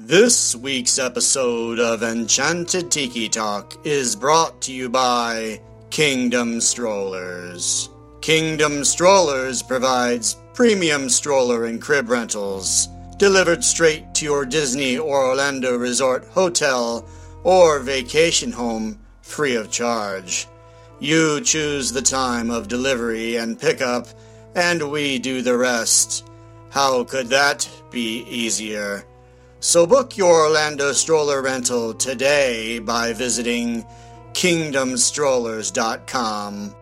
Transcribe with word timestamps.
This 0.00 0.54
week's 0.54 1.00
episode 1.00 1.80
of 1.80 2.04
Enchanted 2.04 2.88
Tiki 2.88 3.28
Talk 3.28 3.76
is 3.84 4.14
brought 4.14 4.60
to 4.62 4.72
you 4.72 4.88
by 4.88 5.60
Kingdom 5.90 6.60
Strollers. 6.60 7.90
Kingdom 8.20 8.84
Strollers 8.84 9.60
provides 9.60 10.36
premium 10.54 11.08
stroller 11.08 11.64
and 11.64 11.82
crib 11.82 12.10
rentals 12.10 12.86
delivered 13.16 13.64
straight 13.64 14.14
to 14.14 14.24
your 14.24 14.46
Disney 14.46 14.96
or 14.96 15.30
Orlando 15.30 15.76
resort 15.76 16.24
hotel 16.28 17.04
or 17.42 17.80
vacation 17.80 18.52
home 18.52 19.00
free 19.22 19.56
of 19.56 19.68
charge. 19.68 20.46
You 21.00 21.40
choose 21.40 21.90
the 21.90 22.02
time 22.02 22.50
of 22.50 22.68
delivery 22.68 23.34
and 23.34 23.58
pickup, 23.58 24.06
and 24.54 24.92
we 24.92 25.18
do 25.18 25.42
the 25.42 25.58
rest. 25.58 26.24
How 26.70 27.02
could 27.02 27.26
that 27.30 27.68
be 27.90 28.22
easier? 28.28 29.04
So 29.60 29.86
book 29.86 30.16
your 30.16 30.46
Orlando 30.46 30.92
stroller 30.92 31.42
rental 31.42 31.92
today 31.92 32.78
by 32.78 33.12
visiting 33.12 33.84
kingdomstrollers.com. 34.32 36.74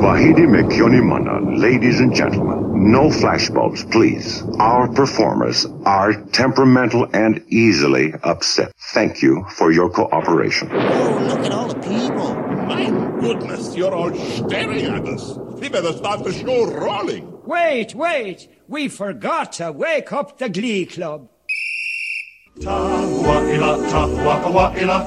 Wahidi 0.00 0.46
Mekyonimana, 0.46 1.58
ladies 1.58 1.98
and 1.98 2.14
gentlemen, 2.14 2.92
no 2.92 3.08
flashbulbs, 3.10 3.90
please. 3.90 4.42
Our 4.60 4.86
performers 4.88 5.66
are 5.84 6.14
temperamental 6.14 7.08
and 7.12 7.44
easily 7.48 8.14
upset. 8.22 8.70
Thank 8.94 9.20
you 9.20 9.44
for 9.50 9.72
your 9.72 9.90
cooperation. 9.90 10.68
Oh, 10.72 11.26
look 11.28 11.40
at 11.40 11.52
all 11.52 11.66
the 11.68 11.74
people. 11.80 12.34
My 12.66 12.88
goodness, 13.20 13.74
you're 13.76 13.92
all 13.92 14.14
staring 14.14 14.84
at 14.86 15.04
us. 15.06 15.36
We 15.60 15.68
better 15.68 15.92
start 15.92 16.22
the 16.22 16.32
show 16.32 16.66
rolling. 16.70 17.39
Wait, 17.50 17.96
wait! 17.96 18.46
We 18.68 18.86
forgot 18.86 19.50
to 19.54 19.72
wake 19.72 20.12
up 20.12 20.38
the 20.38 20.48
Glee 20.48 20.86
Club. 20.86 21.28
Tahua'ila, 22.60 23.90
tahua'ila, 23.90 24.98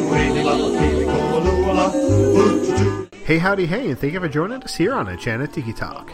muinila, 0.00 0.54
pilikolua, 0.78 1.92
ututu. 2.32 3.08
Hey, 3.26 3.36
howdy, 3.36 3.66
hey, 3.66 3.90
and 3.90 3.98
thank 3.98 4.14
you 4.14 4.20
for 4.20 4.28
joining 4.28 4.62
us 4.62 4.74
here 4.74 4.94
on 4.94 5.06
Enchanted 5.06 5.52
Tiki 5.52 5.74
Talk. 5.74 6.10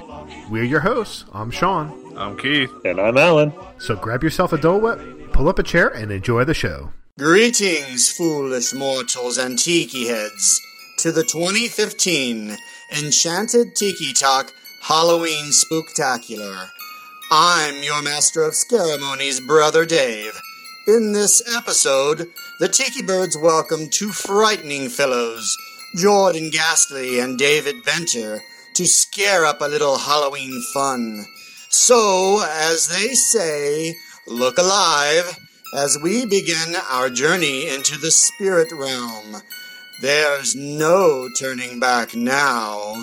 We're 0.50 0.64
your 0.64 0.80
hosts. 0.80 1.26
I'm 1.32 1.52
Sean. 1.52 2.12
I'm 2.16 2.36
Keith. 2.36 2.72
And 2.84 2.98
I'm 3.00 3.16
Alan. 3.16 3.52
So 3.78 3.94
grab 3.94 4.24
yourself 4.24 4.52
a 4.52 4.58
Dole 4.58 4.80
Whip, 4.80 5.32
pull 5.32 5.48
up 5.48 5.60
a 5.60 5.62
chair, 5.62 5.86
and 5.86 6.10
enjoy 6.10 6.42
the 6.42 6.54
show. 6.54 6.92
Greetings, 7.20 8.10
foolish 8.10 8.74
mortals 8.74 9.38
and 9.38 9.56
tiki 9.56 10.08
heads, 10.08 10.60
to 10.98 11.12
the 11.12 11.22
2015 11.22 12.56
Enchanted 12.98 13.76
Tiki 13.76 14.12
Talk 14.12 14.52
Halloween 14.82 15.52
Spooktacular. 15.52 16.68
I'm 17.30 17.84
your 17.84 18.02
Master 18.02 18.42
of 18.42 18.56
Ceremonies, 18.56 19.38
Brother 19.38 19.86
Dave. 19.86 20.36
In 20.88 21.12
this 21.12 21.40
episode, 21.56 22.28
the 22.58 22.66
Tiki 22.66 23.00
Birds 23.00 23.38
welcome 23.38 23.88
two 23.88 24.10
frightening 24.10 24.88
fellows, 24.88 25.56
Jordan 25.94 26.50
Ghastly 26.50 27.20
and 27.20 27.38
David 27.38 27.84
Benter, 27.84 28.40
to 28.74 28.84
scare 28.84 29.44
up 29.44 29.60
a 29.60 29.68
little 29.68 29.98
Halloween 29.98 30.60
fun. 30.74 31.26
So, 31.68 32.44
as 32.44 32.88
they 32.88 33.14
say, 33.14 33.94
look 34.26 34.58
alive 34.58 35.38
as 35.76 35.96
we 36.02 36.26
begin 36.26 36.74
our 36.90 37.08
journey 37.08 37.68
into 37.68 37.96
the 37.98 38.10
spirit 38.10 38.72
realm. 38.72 39.42
There's 40.00 40.56
no 40.56 41.28
turning 41.38 41.78
back 41.78 42.16
now. 42.16 42.96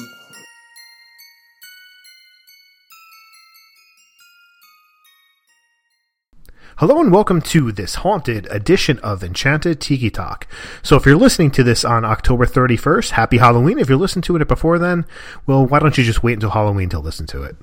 Hello 6.79 7.01
and 7.01 7.11
welcome 7.11 7.41
to 7.41 7.73
this 7.73 7.95
haunted 7.95 8.47
edition 8.49 8.99
of 8.99 9.21
Enchanted 9.21 9.81
Tiki 9.81 10.09
Talk. 10.09 10.47
So 10.81 10.95
if 10.95 11.05
you're 11.05 11.17
listening 11.17 11.51
to 11.51 11.61
this 11.61 11.83
on 11.83 12.05
October 12.05 12.45
31st, 12.45 13.09
happy 13.09 13.37
Halloween. 13.37 13.79
If 13.79 13.89
you're 13.89 13.97
listening 13.97 14.23
to 14.23 14.37
it 14.37 14.47
before 14.47 14.79
then, 14.79 15.05
well, 15.45 15.65
why 15.65 15.79
don't 15.79 15.97
you 15.97 16.05
just 16.05 16.23
wait 16.23 16.35
until 16.35 16.51
Halloween 16.51 16.87
to 16.87 16.99
listen 16.99 17.27
to 17.27 17.43
it? 17.43 17.57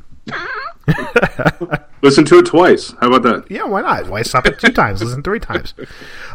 Listen 2.02 2.26
to 2.26 2.38
it 2.38 2.44
twice. 2.44 2.92
How 3.00 3.08
about 3.08 3.22
that? 3.22 3.50
Yeah, 3.50 3.64
why 3.64 3.80
not? 3.80 4.06
Why 4.10 4.20
stop 4.20 4.44
it 4.44 4.60
two 4.60 4.70
times? 4.70 5.02
Listen 5.02 5.22
three 5.22 5.40
times. 5.40 5.72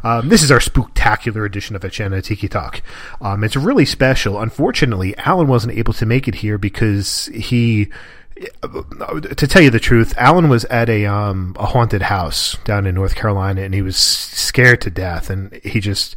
Um, 0.03 0.29
this 0.29 0.41
is 0.41 0.51
our 0.51 0.59
spectacular 0.59 1.45
edition 1.45 1.75
of 1.75 1.85
Enchanted 1.85 2.23
Tiki 2.23 2.47
Talk. 2.47 2.81
Um, 3.21 3.43
it's 3.43 3.55
really 3.55 3.85
special. 3.85 4.41
Unfortunately, 4.41 5.15
Alan 5.19 5.47
wasn't 5.47 5.77
able 5.77 5.93
to 5.93 6.05
make 6.07 6.27
it 6.27 6.33
here 6.35 6.57
because 6.57 7.27
he 7.27 7.89
to 8.61 9.47
tell 9.47 9.61
you 9.61 9.69
the 9.69 9.79
truth, 9.79 10.13
Alan 10.17 10.49
was 10.49 10.65
at 10.65 10.89
a 10.89 11.05
um, 11.05 11.55
a 11.59 11.67
haunted 11.67 12.03
house 12.03 12.57
down 12.63 12.85
in 12.85 12.95
North 12.95 13.15
Carolina, 13.15 13.61
and 13.61 13.73
he 13.73 13.81
was 13.81 13.97
scared 13.97 14.81
to 14.81 14.89
death, 14.89 15.29
and 15.29 15.53
he 15.63 15.79
just 15.79 16.15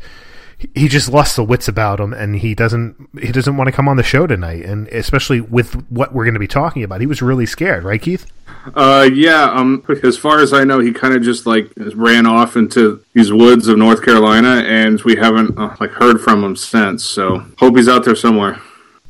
he 0.75 0.89
just 0.89 1.09
lost 1.09 1.37
the 1.37 1.45
wits 1.45 1.69
about 1.69 2.01
him, 2.01 2.13
and 2.13 2.37
he 2.37 2.55
doesn't 2.55 3.09
he 3.21 3.33
doesn't 3.33 3.57
want 3.57 3.69
to 3.69 3.73
come 3.73 3.89
on 3.89 3.97
the 3.97 4.03
show 4.03 4.27
tonight, 4.27 4.65
and 4.65 4.89
especially 4.89 5.41
with 5.41 5.75
what 5.91 6.15
we're 6.15 6.25
going 6.25 6.35
to 6.35 6.41
be 6.41 6.49
talking 6.49 6.83
about, 6.83 7.01
he 7.01 7.07
was 7.07 7.21
really 7.21 7.47
scared, 7.47 7.85
right, 7.85 8.01
Keith? 8.01 8.27
Uh, 8.75 9.09
yeah. 9.13 9.51
Um, 9.51 9.85
as 10.03 10.17
far 10.17 10.41
as 10.41 10.53
I 10.53 10.65
know, 10.65 10.81
he 10.81 10.93
kind 10.93 11.15
of 11.15 11.23
just 11.23 11.47
like 11.47 11.71
ran 11.95 12.27
off 12.27 12.57
into 12.57 13.05
these 13.13 13.33
woods 13.33 13.69
of 13.69 13.79
North 13.79 14.03
Carolina, 14.03 14.63
and 14.67 15.01
we 15.03 15.17
haven't 15.17 15.59
uh, 15.59 15.77
like 15.81 15.91
heard 15.91 16.21
from 16.21 16.43
him 16.43 16.57
since. 16.57 17.05
So 17.05 17.45
hope 17.59 17.77
he's 17.77 17.89
out 17.89 18.05
there 18.05 18.17
somewhere. 18.17 18.61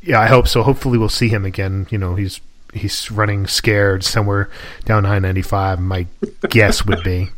Yeah, 0.03 0.21
I 0.21 0.27
hope 0.27 0.49
so. 0.49 0.63
Hopefully, 0.63 0.99
we'll 0.99 1.09
see 1.09 1.29
him 1.29 1.45
again. 1.45 1.87
You 1.91 1.99
know, 1.99 2.15
he's 2.15 2.41
he's 2.75 3.11
running 3.11 3.47
scared 3.47 4.05
somewhere 4.05 4.51
down 4.85 5.07
I 5.07 5.19
ninety 5.19 5.43
five. 5.43 5.81
My 5.81 6.07
guess 6.49 6.85
would 6.85 7.03
be. 7.03 7.31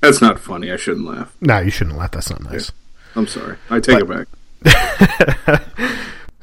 That's 0.00 0.20
not 0.20 0.40
funny. 0.40 0.72
I 0.72 0.76
shouldn't 0.76 1.06
laugh. 1.06 1.34
No, 1.40 1.60
you 1.60 1.70
shouldn't 1.70 1.96
laugh. 1.96 2.10
That's 2.10 2.28
not 2.30 2.42
nice. 2.42 2.72
I'm 3.14 3.26
sorry. 3.26 3.56
I 3.70 3.78
take 3.80 4.04
But- 4.06 4.26
it 4.64 5.26
back. 5.44 5.62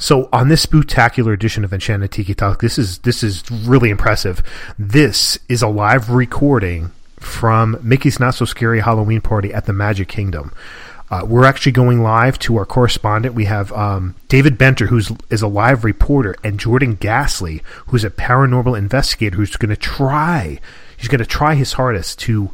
So 0.02 0.30
on 0.32 0.48
this 0.48 0.62
spectacular 0.62 1.34
edition 1.34 1.66
of 1.66 1.74
Enchanted 1.74 2.10
Tiki 2.14 2.34
Talk, 2.34 2.62
this 2.62 2.78
is 2.78 3.00
this 3.00 3.22
is 3.22 3.44
really 3.52 3.90
impressive. 3.90 4.42
This 4.80 5.38
is 5.50 5.62
a 5.62 5.68
live 5.68 6.10
recording 6.10 6.92
from 7.20 7.78
Mickey's 7.84 8.18
Not 8.18 8.34
So 8.34 8.46
Scary 8.46 8.80
Halloween 8.80 9.20
Party 9.20 9.54
at 9.54 9.66
the 9.66 9.74
Magic 9.74 10.08
Kingdom. 10.08 10.54
Uh, 11.12 11.26
we're 11.26 11.46
actually 11.46 11.72
going 11.72 12.04
live 12.04 12.38
to 12.38 12.56
our 12.58 12.66
correspondent. 12.66 13.34
We 13.34 13.46
have 13.46 13.72
um, 13.74 14.16
David 14.28 14.58
Benter, 14.60 14.88
who's 14.88 15.12
is 15.30 15.42
a 15.42 15.48
live 15.48 15.84
reporter, 15.84 16.36
and 16.44 16.60
Jordan 16.60 16.96
Ghastly, 16.96 17.64
who's 17.88 18.04
a 18.04 18.12
paranormal 18.12 18.78
investigator, 18.78 19.38
who's 19.38 19.56
going 19.56 19.70
to 19.70 19.76
try. 19.76 20.60
He's 20.96 21.08
going 21.08 21.20
to 21.20 21.26
try 21.26 21.56
his 21.56 21.74
hardest 21.74 22.20
to 22.20 22.52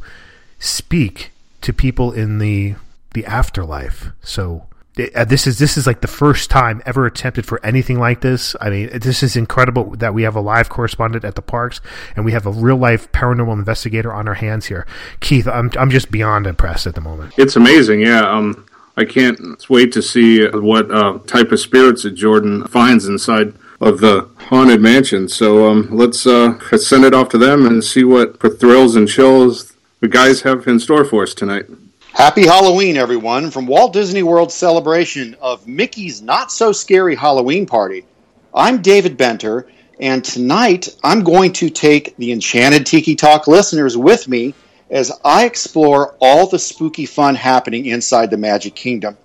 speak 0.58 1.32
to 1.60 1.72
people 1.72 2.12
in 2.12 2.38
the 2.38 2.76
the 3.12 3.26
afterlife. 3.26 4.10
So 4.22 4.66
this 4.96 5.46
is 5.46 5.58
this 5.58 5.76
is 5.76 5.86
like 5.86 6.00
the 6.00 6.08
first 6.08 6.50
time 6.50 6.82
ever 6.86 7.04
attempted 7.04 7.44
for 7.44 7.64
anything 7.64 7.98
like 7.98 8.22
this. 8.22 8.56
I 8.60 8.70
mean, 8.70 8.98
this 8.98 9.22
is 9.22 9.36
incredible 9.36 9.94
that 9.96 10.14
we 10.14 10.22
have 10.22 10.34
a 10.34 10.40
live 10.40 10.70
correspondent 10.70 11.24
at 11.24 11.34
the 11.34 11.42
parks 11.42 11.80
and 12.16 12.24
we 12.24 12.32
have 12.32 12.46
a 12.46 12.50
real 12.50 12.76
life 12.76 13.10
paranormal 13.12 13.52
investigator 13.52 14.12
on 14.12 14.26
our 14.26 14.34
hands 14.34 14.66
here. 14.66 14.86
Keith, 15.20 15.46
I'm 15.46 15.70
I'm 15.78 15.90
just 15.90 16.10
beyond 16.10 16.46
impressed 16.46 16.86
at 16.86 16.94
the 16.94 17.02
moment. 17.02 17.34
It's 17.36 17.56
amazing. 17.56 18.00
Yeah. 18.00 18.22
Um, 18.22 18.66
I 18.96 19.04
can't 19.04 19.68
wait 19.68 19.92
to 19.92 20.02
see 20.02 20.46
what 20.48 20.90
uh, 20.90 21.18
type 21.26 21.52
of 21.52 21.60
spirits 21.60 22.04
that 22.04 22.12
Jordan 22.12 22.66
finds 22.66 23.06
inside 23.06 23.52
of 23.80 24.00
the 24.00 24.30
haunted 24.38 24.80
mansion. 24.80 25.28
So 25.28 25.70
um, 25.70 25.88
let's 25.90 26.26
uh, 26.26 26.58
send 26.78 27.04
it 27.04 27.12
off 27.12 27.28
to 27.30 27.38
them 27.38 27.66
and 27.66 27.84
see 27.84 28.04
what 28.04 28.40
for 28.40 28.48
thrills 28.48 28.96
and 28.96 29.06
chills 29.06 29.74
the 30.00 30.08
guys 30.08 30.42
have 30.42 30.66
in 30.66 30.80
store 30.80 31.04
for 31.04 31.24
us 31.24 31.34
tonight. 31.34 31.66
Happy 32.16 32.46
Halloween, 32.46 32.96
everyone, 32.96 33.50
from 33.50 33.66
Walt 33.66 33.92
Disney 33.92 34.22
World's 34.22 34.54
celebration 34.54 35.36
of 35.38 35.68
Mickey's 35.68 36.22
Not 36.22 36.50
So 36.50 36.72
Scary 36.72 37.14
Halloween 37.14 37.66
Party. 37.66 38.06
I'm 38.54 38.80
David 38.80 39.18
Benter, 39.18 39.66
and 40.00 40.24
tonight 40.24 40.88
I'm 41.04 41.22
going 41.22 41.52
to 41.52 41.68
take 41.68 42.16
the 42.16 42.32
Enchanted 42.32 42.86
Tiki 42.86 43.16
Talk 43.16 43.46
listeners 43.46 43.98
with 43.98 44.28
me 44.28 44.54
as 44.90 45.12
I 45.26 45.44
explore 45.44 46.16
all 46.18 46.46
the 46.46 46.58
spooky 46.58 47.04
fun 47.04 47.34
happening 47.34 47.84
inside 47.84 48.30
the 48.30 48.38
Magic 48.38 48.74
Kingdom. 48.74 49.18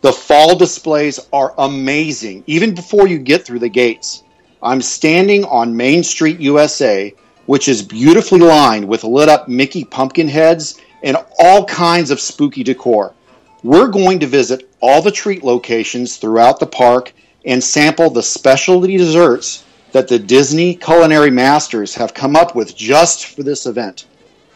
The 0.00 0.12
fall 0.12 0.56
displays 0.56 1.20
are 1.32 1.54
amazing, 1.56 2.42
even 2.48 2.74
before 2.74 3.06
you 3.06 3.20
get 3.20 3.46
through 3.46 3.60
the 3.60 3.68
gates. 3.68 4.24
I'm 4.60 4.82
standing 4.82 5.44
on 5.44 5.76
Main 5.76 6.02
Street, 6.02 6.40
USA, 6.40 7.14
which 7.46 7.68
is 7.68 7.80
beautifully 7.80 8.40
lined 8.40 8.88
with 8.88 9.04
lit 9.04 9.28
up 9.28 9.46
Mickey 9.46 9.84
pumpkin 9.84 10.26
heads 10.26 10.80
and 11.02 11.16
all 11.38 11.64
kinds 11.64 12.10
of 12.10 12.20
spooky 12.20 12.62
decor. 12.62 13.14
We're 13.62 13.88
going 13.88 14.20
to 14.20 14.26
visit 14.26 14.68
all 14.80 15.02
the 15.02 15.10
treat 15.10 15.42
locations 15.42 16.16
throughout 16.16 16.60
the 16.60 16.66
park 16.66 17.12
and 17.44 17.62
sample 17.62 18.10
the 18.10 18.22
specialty 18.22 18.96
desserts 18.96 19.64
that 19.92 20.08
the 20.08 20.18
Disney 20.18 20.74
culinary 20.74 21.30
masters 21.30 21.94
have 21.94 22.14
come 22.14 22.36
up 22.36 22.54
with 22.54 22.76
just 22.76 23.26
for 23.26 23.42
this 23.42 23.66
event. 23.66 24.06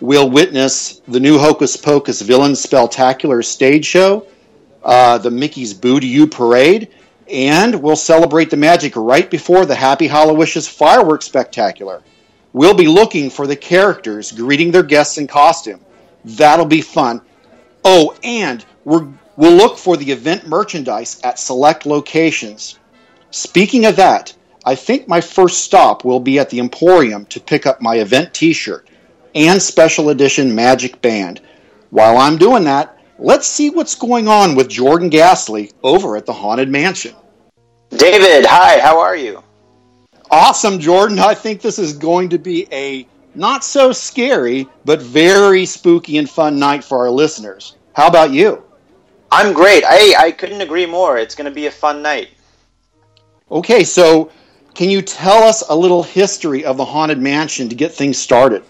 We'll 0.00 0.30
witness 0.30 1.00
the 1.08 1.20
new 1.20 1.38
Hocus 1.38 1.76
Pocus 1.76 2.22
Villain 2.22 2.56
Spectacular 2.56 3.42
stage 3.42 3.84
show, 3.84 4.26
uh, 4.82 5.18
the 5.18 5.30
Mickey's 5.30 5.74
Boo 5.74 6.00
to 6.00 6.06
You 6.06 6.26
parade, 6.26 6.88
and 7.30 7.82
we'll 7.82 7.96
celebrate 7.96 8.50
the 8.50 8.56
magic 8.56 8.94
right 8.96 9.30
before 9.30 9.64
the 9.64 9.74
Happy 9.74 10.08
Hallowishes 10.08 10.68
fireworks 10.68 11.24
spectacular. 11.24 12.02
we'll 12.52 12.74
be 12.74 12.88
looking 12.88 13.30
for 13.30 13.46
the 13.46 13.56
characters 13.56 14.32
greeting 14.32 14.70
their 14.70 14.82
guests 14.82 15.16
in 15.16 15.26
costume. 15.26 15.80
That'll 16.24 16.66
be 16.66 16.80
fun. 16.80 17.20
Oh, 17.84 18.16
and 18.22 18.64
we're, 18.84 19.08
we'll 19.36 19.56
look 19.56 19.78
for 19.78 19.96
the 19.96 20.12
event 20.12 20.46
merchandise 20.46 21.20
at 21.24 21.38
select 21.38 21.86
locations. 21.86 22.78
Speaking 23.30 23.86
of 23.86 23.96
that, 23.96 24.34
I 24.64 24.74
think 24.74 25.08
my 25.08 25.20
first 25.20 25.64
stop 25.64 26.04
will 26.04 26.20
be 26.20 26.38
at 26.38 26.50
the 26.50 26.60
Emporium 26.60 27.26
to 27.26 27.40
pick 27.40 27.66
up 27.66 27.80
my 27.80 27.96
event 27.96 28.32
t 28.32 28.52
shirt 28.52 28.88
and 29.34 29.60
special 29.60 30.10
edition 30.10 30.54
Magic 30.54 31.00
Band. 31.02 31.40
While 31.90 32.18
I'm 32.18 32.38
doing 32.38 32.64
that, 32.64 32.98
let's 33.18 33.46
see 33.46 33.70
what's 33.70 33.94
going 33.94 34.28
on 34.28 34.54
with 34.54 34.68
Jordan 34.68 35.08
Ghastly 35.08 35.72
over 35.82 36.16
at 36.16 36.26
the 36.26 36.32
Haunted 36.32 36.68
Mansion. 36.68 37.14
David, 37.90 38.46
hi, 38.46 38.78
how 38.80 39.00
are 39.00 39.16
you? 39.16 39.42
Awesome, 40.30 40.78
Jordan. 40.78 41.18
I 41.18 41.34
think 41.34 41.60
this 41.60 41.78
is 41.78 41.92
going 41.92 42.30
to 42.30 42.38
be 42.38 42.66
a 42.72 43.06
not 43.34 43.64
so 43.64 43.92
scary, 43.92 44.68
but 44.84 45.00
very 45.00 45.64
spooky 45.64 46.18
and 46.18 46.28
fun 46.28 46.58
night 46.58 46.84
for 46.84 46.98
our 46.98 47.10
listeners. 47.10 47.76
How 47.94 48.06
about 48.06 48.32
you? 48.32 48.62
I'm 49.30 49.52
great. 49.52 49.84
I, 49.86 50.14
I 50.18 50.30
couldn't 50.32 50.60
agree 50.60 50.86
more. 50.86 51.16
It's 51.16 51.34
going 51.34 51.46
to 51.46 51.54
be 51.54 51.66
a 51.66 51.70
fun 51.70 52.02
night. 52.02 52.30
Okay, 53.50 53.84
so 53.84 54.30
can 54.74 54.90
you 54.90 55.02
tell 55.02 55.42
us 55.42 55.62
a 55.68 55.74
little 55.74 56.02
history 56.02 56.64
of 56.64 56.76
the 56.76 56.84
Haunted 56.84 57.18
Mansion 57.18 57.68
to 57.68 57.74
get 57.74 57.92
things 57.92 58.18
started? 58.18 58.62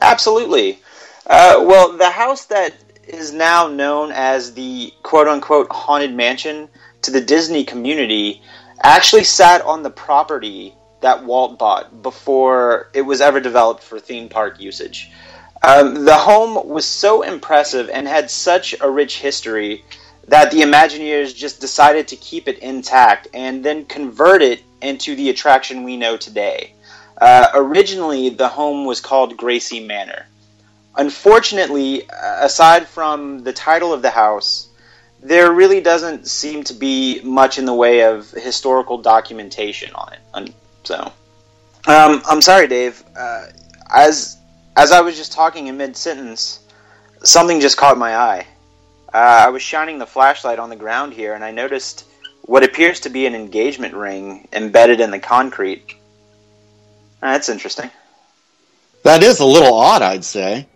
Absolutely. 0.00 0.78
Uh, 1.26 1.62
well, 1.66 1.96
the 1.96 2.10
house 2.10 2.44
that 2.46 2.74
is 3.06 3.32
now 3.32 3.68
known 3.68 4.12
as 4.12 4.52
the 4.54 4.92
quote 5.02 5.28
unquote 5.28 5.68
Haunted 5.70 6.14
Mansion 6.14 6.68
to 7.02 7.10
the 7.10 7.20
Disney 7.20 7.64
community 7.64 8.42
actually 8.82 9.24
sat 9.24 9.62
on 9.62 9.82
the 9.82 9.90
property 9.90 10.74
that 11.04 11.22
Walt 11.22 11.58
bought 11.58 12.02
before 12.02 12.88
it 12.94 13.02
was 13.02 13.20
ever 13.20 13.38
developed 13.38 13.82
for 13.82 14.00
theme 14.00 14.30
park 14.30 14.58
usage. 14.58 15.10
Um, 15.62 16.06
the 16.06 16.16
home 16.16 16.66
was 16.66 16.86
so 16.86 17.20
impressive 17.20 17.90
and 17.90 18.08
had 18.08 18.30
such 18.30 18.74
a 18.80 18.90
rich 18.90 19.18
history 19.18 19.84
that 20.28 20.50
the 20.50 20.62
Imagineers 20.62 21.36
just 21.36 21.60
decided 21.60 22.08
to 22.08 22.16
keep 22.16 22.48
it 22.48 22.58
intact 22.60 23.28
and 23.34 23.62
then 23.62 23.84
convert 23.84 24.40
it 24.40 24.62
into 24.80 25.14
the 25.14 25.28
attraction 25.28 25.84
we 25.84 25.98
know 25.98 26.16
today. 26.16 26.72
Uh, 27.20 27.48
originally, 27.52 28.30
the 28.30 28.48
home 28.48 28.86
was 28.86 29.02
called 29.02 29.36
Gracie 29.36 29.86
Manor. 29.86 30.26
Unfortunately, 30.96 32.08
aside 32.40 32.88
from 32.88 33.40
the 33.40 33.52
title 33.52 33.92
of 33.92 34.00
the 34.00 34.10
house, 34.10 34.70
there 35.22 35.52
really 35.52 35.82
doesn't 35.82 36.28
seem 36.28 36.64
to 36.64 36.72
be 36.72 37.20
much 37.22 37.58
in 37.58 37.66
the 37.66 37.74
way 37.74 38.04
of 38.04 38.30
historical 38.30 38.96
documentation 38.96 39.92
on 39.94 40.14
it. 40.14 40.54
So, 40.84 41.12
um, 41.86 42.22
I'm 42.26 42.42
sorry, 42.42 42.68
Dave. 42.68 43.02
Uh, 43.16 43.46
as 43.90 44.38
as 44.76 44.92
I 44.92 45.00
was 45.00 45.16
just 45.16 45.32
talking 45.32 45.66
in 45.66 45.76
mid 45.76 45.96
sentence, 45.96 46.60
something 47.22 47.60
just 47.60 47.76
caught 47.76 47.98
my 47.98 48.16
eye. 48.16 48.46
Uh, 49.12 49.44
I 49.46 49.48
was 49.48 49.62
shining 49.62 49.98
the 49.98 50.06
flashlight 50.06 50.58
on 50.58 50.70
the 50.70 50.76
ground 50.76 51.12
here, 51.12 51.34
and 51.34 51.44
I 51.44 51.52
noticed 51.52 52.04
what 52.42 52.64
appears 52.64 53.00
to 53.00 53.10
be 53.10 53.26
an 53.26 53.34
engagement 53.34 53.94
ring 53.94 54.48
embedded 54.52 55.00
in 55.00 55.10
the 55.10 55.18
concrete. 55.18 55.94
Uh, 57.22 57.32
that's 57.32 57.48
interesting. 57.48 57.90
That 59.04 59.22
is 59.22 59.40
a 59.40 59.46
little 59.46 59.74
odd, 59.74 60.02
I'd 60.02 60.24
say. 60.24 60.66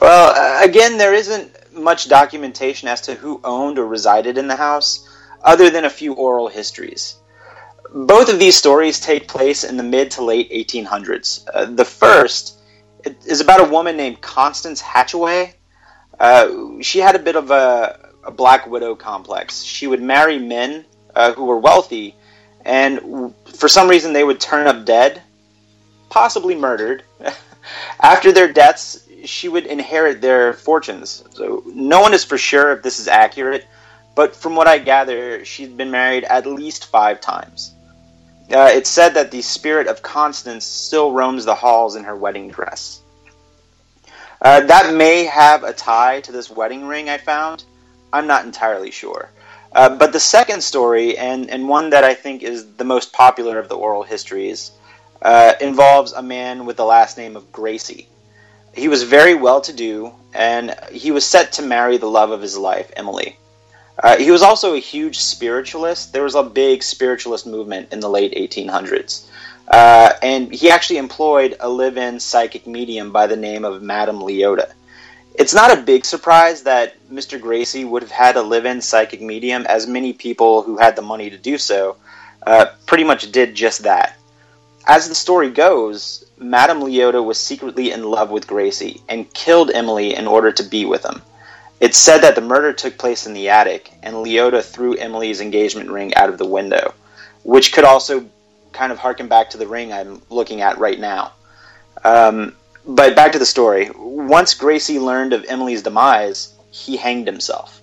Well, 0.00 0.34
uh, 0.34 0.64
again, 0.64 0.98
there 0.98 1.14
isn't 1.14 1.74
much 1.74 2.08
documentation 2.08 2.88
as 2.88 3.02
to 3.02 3.14
who 3.14 3.40
owned 3.44 3.78
or 3.78 3.86
resided 3.86 4.38
in 4.38 4.46
the 4.46 4.56
house, 4.56 5.06
other 5.42 5.68
than 5.70 5.84
a 5.84 5.90
few 5.90 6.12
oral 6.14 6.48
histories. 6.48 7.16
Both 7.96 8.28
of 8.28 8.38
these 8.38 8.54
stories 8.54 9.00
take 9.00 9.26
place 9.26 9.64
in 9.64 9.78
the 9.78 9.82
mid 9.82 10.10
to 10.12 10.22
late 10.22 10.50
1800s. 10.50 11.48
Uh, 11.54 11.64
the 11.64 11.84
first 11.86 12.58
is 13.24 13.40
about 13.40 13.66
a 13.66 13.70
woman 13.72 13.96
named 13.96 14.20
Constance 14.20 14.82
Hatchaway. 14.82 15.54
Uh, 16.20 16.82
she 16.82 16.98
had 16.98 17.16
a 17.16 17.18
bit 17.18 17.36
of 17.36 17.50
a, 17.50 18.10
a, 18.22 18.30
black 18.30 18.66
widow 18.66 18.94
complex. 18.96 19.62
She 19.62 19.86
would 19.86 20.02
marry 20.02 20.38
men 20.38 20.84
uh, 21.14 21.32
who 21.32 21.46
were 21.46 21.56
wealthy, 21.58 22.14
and 22.66 23.32
for 23.54 23.66
some 23.66 23.88
reason 23.88 24.12
they 24.12 24.24
would 24.24 24.40
turn 24.40 24.66
up 24.66 24.84
dead, 24.84 25.22
possibly 26.10 26.54
murdered. 26.54 27.02
After 28.02 28.30
their 28.30 28.52
deaths, 28.52 29.08
she 29.24 29.48
would 29.48 29.64
inherit 29.64 30.20
their 30.20 30.52
fortunes. 30.52 31.24
So 31.30 31.62
no 31.64 32.02
one 32.02 32.12
is 32.12 32.24
for 32.24 32.36
sure 32.36 32.72
if 32.72 32.82
this 32.82 32.98
is 32.98 33.08
accurate, 33.08 33.66
but 34.14 34.36
from 34.36 34.54
what 34.54 34.68
I 34.68 34.76
gather, 34.76 35.46
she'd 35.46 35.78
been 35.78 35.90
married 35.90 36.24
at 36.24 36.44
least 36.44 36.88
five 36.88 37.22
times. 37.22 37.72
Uh, 38.52 38.70
it's 38.72 38.90
said 38.90 39.14
that 39.14 39.30
the 39.30 39.42
spirit 39.42 39.88
of 39.88 40.02
Constance 40.02 40.64
still 40.64 41.12
roams 41.12 41.44
the 41.44 41.54
halls 41.54 41.96
in 41.96 42.04
her 42.04 42.14
wedding 42.14 42.48
dress. 42.48 43.00
Uh, 44.40 44.60
that 44.60 44.94
may 44.94 45.24
have 45.24 45.64
a 45.64 45.72
tie 45.72 46.20
to 46.20 46.32
this 46.32 46.50
wedding 46.50 46.86
ring 46.86 47.08
I 47.08 47.18
found. 47.18 47.64
I'm 48.12 48.26
not 48.26 48.44
entirely 48.44 48.90
sure. 48.90 49.30
Uh, 49.72 49.96
but 49.96 50.12
the 50.12 50.20
second 50.20 50.62
story, 50.62 51.18
and, 51.18 51.50
and 51.50 51.68
one 51.68 51.90
that 51.90 52.04
I 52.04 52.14
think 52.14 52.42
is 52.42 52.74
the 52.76 52.84
most 52.84 53.12
popular 53.12 53.58
of 53.58 53.68
the 53.68 53.76
oral 53.76 54.02
histories, 54.02 54.70
uh, 55.22 55.54
involves 55.60 56.12
a 56.12 56.22
man 56.22 56.66
with 56.66 56.76
the 56.76 56.84
last 56.84 57.18
name 57.18 57.36
of 57.36 57.50
Gracie. 57.50 58.08
He 58.74 58.88
was 58.88 59.02
very 59.02 59.34
well 59.34 59.60
to 59.62 59.72
do, 59.72 60.12
and 60.34 60.74
he 60.92 61.10
was 61.10 61.26
set 61.26 61.52
to 61.52 61.62
marry 61.62 61.96
the 61.96 62.10
love 62.10 62.30
of 62.30 62.42
his 62.42 62.56
life, 62.56 62.90
Emily. 62.94 63.36
Uh, 64.02 64.16
he 64.18 64.30
was 64.30 64.42
also 64.42 64.74
a 64.74 64.78
huge 64.78 65.18
spiritualist. 65.18 66.12
There 66.12 66.22
was 66.22 66.34
a 66.34 66.42
big 66.42 66.82
spiritualist 66.82 67.46
movement 67.46 67.92
in 67.92 68.00
the 68.00 68.10
late 68.10 68.34
1800s. 68.34 69.26
Uh, 69.68 70.12
and 70.22 70.52
he 70.52 70.70
actually 70.70 70.98
employed 70.98 71.56
a 71.60 71.68
live 71.68 71.96
in 71.96 72.20
psychic 72.20 72.66
medium 72.66 73.10
by 73.10 73.26
the 73.26 73.36
name 73.36 73.64
of 73.64 73.82
Madame 73.82 74.20
Leota. 74.20 74.72
It's 75.34 75.54
not 75.54 75.76
a 75.76 75.82
big 75.82 76.04
surprise 76.04 76.62
that 76.62 76.94
Mr. 77.10 77.40
Gracie 77.40 77.84
would 77.84 78.02
have 78.02 78.10
had 78.10 78.36
a 78.36 78.42
live 78.42 78.64
in 78.64 78.80
psychic 78.80 79.20
medium, 79.20 79.66
as 79.66 79.86
many 79.86 80.12
people 80.12 80.62
who 80.62 80.78
had 80.78 80.96
the 80.96 81.02
money 81.02 81.28
to 81.30 81.36
do 81.36 81.58
so 81.58 81.96
uh, 82.46 82.66
pretty 82.86 83.04
much 83.04 83.32
did 83.32 83.54
just 83.54 83.82
that. 83.82 84.16
As 84.86 85.08
the 85.08 85.14
story 85.14 85.50
goes, 85.50 86.24
Madame 86.38 86.80
Leota 86.80 87.24
was 87.24 87.38
secretly 87.38 87.90
in 87.90 88.04
love 88.04 88.30
with 88.30 88.46
Gracie 88.46 89.02
and 89.08 89.32
killed 89.34 89.70
Emily 89.72 90.14
in 90.14 90.26
order 90.28 90.52
to 90.52 90.62
be 90.62 90.84
with 90.84 91.04
him. 91.04 91.20
It's 91.80 91.98
said 91.98 92.22
that 92.22 92.34
the 92.34 92.40
murder 92.40 92.72
took 92.72 92.96
place 92.96 93.26
in 93.26 93.34
the 93.34 93.50
attic, 93.50 93.92
and 94.02 94.16
Leota 94.16 94.62
threw 94.62 94.96
Emily's 94.96 95.40
engagement 95.40 95.90
ring 95.90 96.14
out 96.14 96.30
of 96.30 96.38
the 96.38 96.46
window, 96.46 96.94
which 97.42 97.72
could 97.72 97.84
also 97.84 98.24
kind 98.72 98.92
of 98.92 98.98
harken 98.98 99.28
back 99.28 99.50
to 99.50 99.58
the 99.58 99.66
ring 99.66 99.92
I'm 99.92 100.22
looking 100.30 100.60
at 100.60 100.78
right 100.78 100.98
now. 100.98 101.32
Um, 102.04 102.54
but 102.86 103.16
back 103.16 103.32
to 103.32 103.38
the 103.38 103.46
story. 103.46 103.90
Once 103.94 104.54
Gracie 104.54 104.98
learned 104.98 105.32
of 105.32 105.44
Emily's 105.48 105.82
demise, 105.82 106.54
he 106.70 106.96
hanged 106.96 107.26
himself. 107.26 107.80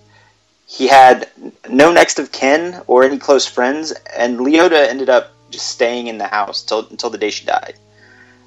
He 0.66 0.88
had 0.88 1.30
no 1.70 1.92
next 1.92 2.20
of 2.20 2.32
kin 2.32 2.82
or 2.88 3.04
any 3.04 3.20
close 3.20 3.46
friends, 3.46 3.92
and 4.16 4.40
Leota 4.40 4.88
ended 4.88 5.10
up 5.10 5.34
just 5.52 5.68
staying 5.68 6.08
in 6.08 6.18
the 6.18 6.28
house 6.28 6.64
till, 6.64 6.88
until 6.88 7.10
the 7.10 7.18
day 7.18 7.30
she 7.30 7.46
died. 7.46 7.76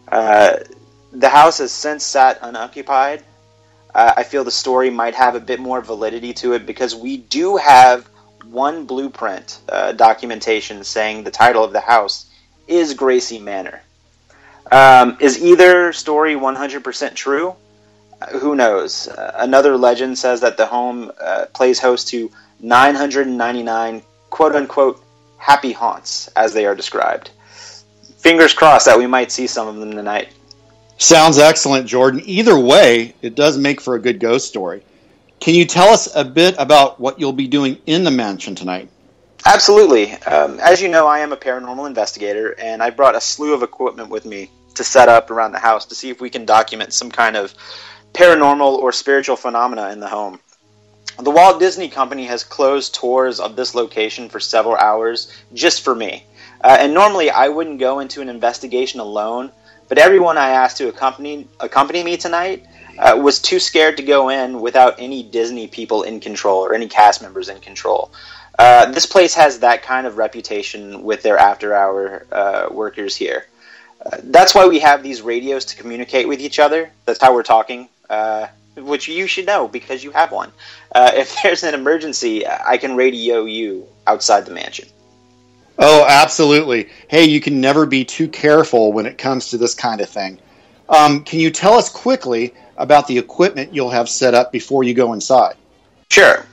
Uh, 0.09 0.57
the 1.12 1.29
house 1.29 1.59
has 1.59 1.73
since 1.73 2.05
sat 2.05 2.38
unoccupied, 2.43 3.23
uh, 3.97 4.12
I 4.15 4.25
feel 4.25 4.45
the 4.45 4.50
story 4.50 4.91
might 4.91 5.15
have 5.15 5.35
a 5.35 5.41
bit 5.41 5.59
more 5.59 5.81
validity 5.81 6.35
to 6.35 6.53
it 6.53 6.67
because 6.67 6.95
we 6.95 7.17
do 7.17 7.57
have 7.57 8.07
one 8.45 8.85
blueprint 8.85 9.59
uh, 9.71 9.93
documentation 9.93 10.85
saying 10.85 11.25
the 11.25 11.31
title 11.31 11.65
of 11.65 11.73
the 11.73 11.81
house 11.81 12.31
is 12.69 12.93
Gracie 12.93 13.38
Manor. 13.38 13.81
Um, 14.71 15.17
is 15.19 15.43
either 15.43 15.95
story 15.95 16.35
100% 16.35 17.15
true? 17.15 17.57
Uh, 18.21 18.38
who 18.38 18.55
knows? 18.55 19.09
Uh, 19.09 19.33
another 19.37 19.79
legend 19.79 20.19
says 20.19 20.43
that 20.43 20.59
the 20.59 20.67
home 20.67 21.11
uh, 21.19 21.47
plays 21.55 21.81
host 21.81 22.09
to 22.09 22.31
999 22.61 24.03
quote 24.29 24.55
unquote 24.55 25.03
happy 25.38 25.73
haunts, 25.73 26.29
as 26.37 26.53
they 26.53 26.67
are 26.67 26.75
described. 26.75 27.31
Fingers 28.19 28.53
crossed 28.53 28.85
that 28.85 28.99
we 28.99 29.07
might 29.07 29.33
see 29.33 29.47
some 29.47 29.69
of 29.69 29.76
them 29.76 29.93
tonight. 29.93 30.35
Sounds 30.99 31.38
excellent, 31.38 31.87
Jordan. 31.87 32.23
Either 32.25 32.59
way, 32.59 33.15
it 33.21 33.35
does 33.35 33.59
make 33.59 33.81
for 33.81 33.95
a 33.95 34.00
good 34.00 34.19
ghost 34.19 34.49
story. 34.49 34.83
Can 35.41 35.55
you 35.55 35.67
tell 35.67 35.88
us 35.88 36.15
a 36.15 36.25
bit 36.25 36.55
about 36.59 36.99
what 36.99 37.21
you'll 37.21 37.33
be 37.33 37.49
doing 37.49 37.79
in 37.87 38.05
the 38.05 38.11
mansion 38.11 38.55
tonight? 38.55 38.88
Absolutely. 39.45 40.12
Um, 40.12 40.59
as 40.59 40.81
you 40.81 40.88
know, 40.88 41.07
I 41.07 41.21
am 41.21 41.33
a 41.33 41.37
paranormal 41.37 41.87
investigator, 41.87 42.59
and 42.59 42.83
I 42.83 42.91
brought 42.91 43.15
a 43.15 43.21
slew 43.21 43.53
of 43.55 43.62
equipment 43.62 44.09
with 44.09 44.25
me 44.25 44.50
to 44.75 44.83
set 44.83 45.09
up 45.09 45.31
around 45.31 45.53
the 45.53 45.59
house 45.59 45.87
to 45.87 45.95
see 45.95 46.11
if 46.11 46.21
we 46.21 46.31
can 46.31 46.45
document 46.45 46.93
some 46.93 47.11
kind 47.11 47.37
of 47.37 47.55
paranormal 48.12 48.79
or 48.79 48.93
spiritual 48.93 49.37
phenomena 49.37 49.91
in 49.91 50.00
the 50.00 50.09
home. 50.09 50.41
The 51.19 51.31
Walt 51.31 51.61
Disney 51.61 51.88
Company 51.88 52.26
has 52.26 52.45
closed 52.45 52.95
tours 52.95 53.41
of 53.41 53.57
this 53.57 53.75
location 53.75 54.29
for 54.29 54.41
several 54.41 54.76
hours 54.76 55.33
just 55.55 55.83
for 55.83 55.95
me. 55.95 56.25
Uh, 56.61 56.76
and 56.81 56.93
normally 56.93 57.31
I 57.31 57.49
wouldn't 57.49 57.79
go 57.79 58.00
into 58.00 58.21
an 58.23 58.29
investigation 58.29 59.00
alone, 59.00 59.53
but 59.88 59.99
everyone 59.99 60.38
I 60.38 60.50
asked 60.50 60.78
to 60.78 60.88
accompany 60.88 61.47
accompany 61.61 62.02
me 62.02 62.16
tonight 62.16 62.64
uh, 62.99 63.19
was 63.21 63.40
too 63.40 63.61
scared 63.61 63.97
to 63.99 64.02
go 64.02 64.28
in 64.28 64.61
without 64.61 64.97
any 64.99 65.23
Disney 65.23 65.66
people 65.66 66.02
in 66.02 66.21
control 66.21 66.64
or 66.64 66.75
any 66.75 66.88
cast 66.88 67.23
members 67.23 67.49
in 67.49 67.61
control. 67.61 68.11
Uh, 68.59 68.90
this 68.90 69.07
place 69.07 69.35
has 69.35 69.61
that 69.61 69.83
kind 69.83 70.07
of 70.07 70.16
reputation 70.16 71.02
with 71.02 71.23
their 71.23 71.37
after-hour 71.37 72.26
uh, 72.33 72.69
workers 72.71 73.14
here. 73.14 73.47
Uh, 74.05 74.16
that's 74.25 74.55
why 74.55 74.66
we 74.66 74.78
have 74.78 75.02
these 75.02 75.21
radios 75.21 75.64
to 75.66 75.76
communicate 75.76 76.26
with 76.26 76.40
each 76.40 76.59
other. 76.59 76.90
That's 77.05 77.21
how 77.21 77.35
we're 77.35 77.43
talking, 77.43 77.88
uh, 78.09 78.47
which 78.76 79.09
you 79.09 79.26
should 79.26 79.47
know 79.47 79.69
because 79.69 80.02
you 80.02 80.11
have 80.12 80.33
one. 80.33 80.50
Uh, 80.95 81.12
if 81.14 81.37
there's 81.43 81.64
an 81.64 81.75
emergency, 81.75 82.47
I 82.47 82.78
can 82.78 82.97
radio 82.97 83.45
you 83.45 83.87
outside 84.07 84.47
the 84.47 84.52
mansion. 84.52 84.88
Oh, 85.78 86.06
absolutely. 86.09 86.88
Hey, 87.09 87.25
you 87.25 87.40
can 87.40 87.61
never 87.61 87.85
be 87.85 88.04
too 88.04 88.28
careful 88.28 88.92
when 88.92 89.06
it 89.06 89.18
comes 89.18 89.50
to 89.50 89.59
this 89.59 89.75
kind 89.75 90.00
of 90.00 90.09
thing. 90.09 90.38
Um, 90.88 91.23
can 91.25 91.40
you 91.40 91.50
tell 91.50 91.75
us 91.75 91.88
quickly 91.88 92.54
about 92.76 93.06
the 93.06 93.18
equipment 93.18 93.75
you'll 93.75 93.90
have 93.90 94.09
set 94.09 94.35
up 94.35 94.52
before 94.52 94.85
you 94.85 94.95
go 94.95 95.12
inside? 95.12 95.56
Sure. 96.11 96.47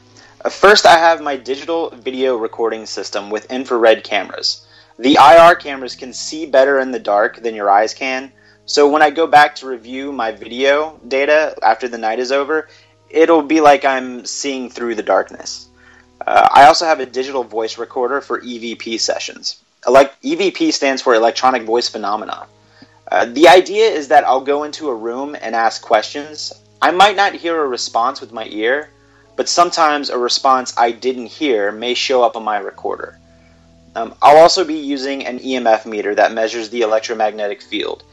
Uh, 0.43 0.49
first, 0.49 0.85
I 0.85 0.97
have 0.97 1.21
my 1.21 1.37
digital 1.37 1.89
video 1.91 2.35
recording 2.35 2.85
system 2.85 3.29
with 3.29 3.51
infrared 3.51 4.03
cameras. 4.03 4.65
The 4.99 5.17
IR 5.19 5.55
cameras 5.55 5.95
can 5.95 6.11
see 6.11 6.45
better 6.45 6.79
in 6.79 6.91
the 6.91 6.99
dark 6.99 7.41
than 7.41 7.55
your 7.55 7.69
eyes 7.69 7.93
can, 7.93 8.31
so 8.65 8.89
when 8.89 9.01
I 9.01 9.09
go 9.09 9.27
back 9.27 9.55
to 9.55 9.67
review 9.67 10.11
my 10.11 10.31
video 10.31 10.99
data 11.07 11.55
after 11.61 11.87
the 11.87 11.97
night 11.97 12.19
is 12.19 12.31
over, 12.31 12.69
it'll 13.09 13.41
be 13.41 13.59
like 13.59 13.83
I'm 13.85 14.25
seeing 14.25 14.69
through 14.69 14.95
the 14.95 15.03
darkness. 15.03 15.69
Uh, 16.25 16.47
I 16.53 16.65
also 16.65 16.85
have 16.85 16.99
a 16.99 17.05
digital 17.05 17.43
voice 17.43 17.77
recorder 17.77 18.21
for 18.21 18.41
EVP 18.41 18.99
sessions. 18.99 19.61
Elec- 19.83 20.11
EVP 20.23 20.71
stands 20.71 21.01
for 21.01 21.13
Electronic 21.15 21.63
Voice 21.63 21.89
Phenomena. 21.89 22.47
Uh, 23.11 23.25
the 23.25 23.47
idea 23.47 23.89
is 23.89 24.07
that 24.07 24.23
I'll 24.23 24.41
go 24.41 24.63
into 24.63 24.89
a 24.89 24.95
room 24.95 25.35
and 25.39 25.55
ask 25.55 25.81
questions. 25.81 26.53
I 26.81 26.91
might 26.91 27.15
not 27.15 27.33
hear 27.33 27.61
a 27.61 27.67
response 27.67 28.21
with 28.21 28.31
my 28.31 28.45
ear, 28.45 28.89
but 29.35 29.49
sometimes 29.49 30.09
a 30.09 30.17
response 30.17 30.73
I 30.77 30.91
didn't 30.91 31.27
hear 31.27 31.71
may 31.71 31.93
show 31.93 32.23
up 32.23 32.35
on 32.35 32.43
my 32.43 32.57
recorder. 32.57 33.19
Um, 33.95 34.15
I'll 34.21 34.37
also 34.37 34.63
be 34.63 34.75
using 34.75 35.25
an 35.25 35.39
EMF 35.39 35.85
meter 35.85 36.15
that 36.15 36.33
measures 36.33 36.69
the 36.69 36.81
electromagnetic 36.81 37.61
field. 37.61 38.03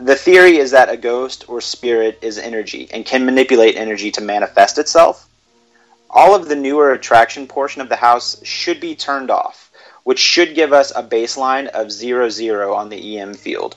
The 0.00 0.16
theory 0.16 0.56
is 0.56 0.70
that 0.70 0.88
a 0.88 0.96
ghost 0.96 1.48
or 1.48 1.60
spirit 1.60 2.18
is 2.22 2.38
energy 2.38 2.88
and 2.92 3.04
can 3.04 3.24
manipulate 3.24 3.76
energy 3.76 4.10
to 4.12 4.20
manifest 4.20 4.78
itself. 4.78 5.28
All 6.12 6.34
of 6.34 6.48
the 6.48 6.56
newer 6.56 6.90
attraction 6.90 7.46
portion 7.46 7.80
of 7.80 7.88
the 7.88 7.96
house 7.96 8.44
should 8.44 8.80
be 8.80 8.96
turned 8.96 9.30
off, 9.30 9.70
which 10.02 10.18
should 10.18 10.56
give 10.56 10.72
us 10.72 10.92
a 10.94 11.04
baseline 11.04 11.68
of 11.68 11.92
0, 11.92 12.28
0 12.28 12.74
on 12.74 12.88
the 12.88 13.18
EM 13.18 13.34
field. 13.34 13.76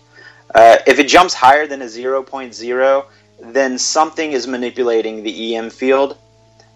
Uh, 0.53 0.77
if 0.87 0.97
it 0.97 1.07
jumps 1.07 1.35
higher 1.35 1.67
than 1.67 1.83
a 1.83 1.85
0.0, 1.85 3.05
then 3.39 3.77
something 3.77 4.31
is 4.31 4.47
manipulating 4.47 5.21
the 5.21 5.55
EM 5.55 5.69
field, 5.69 6.17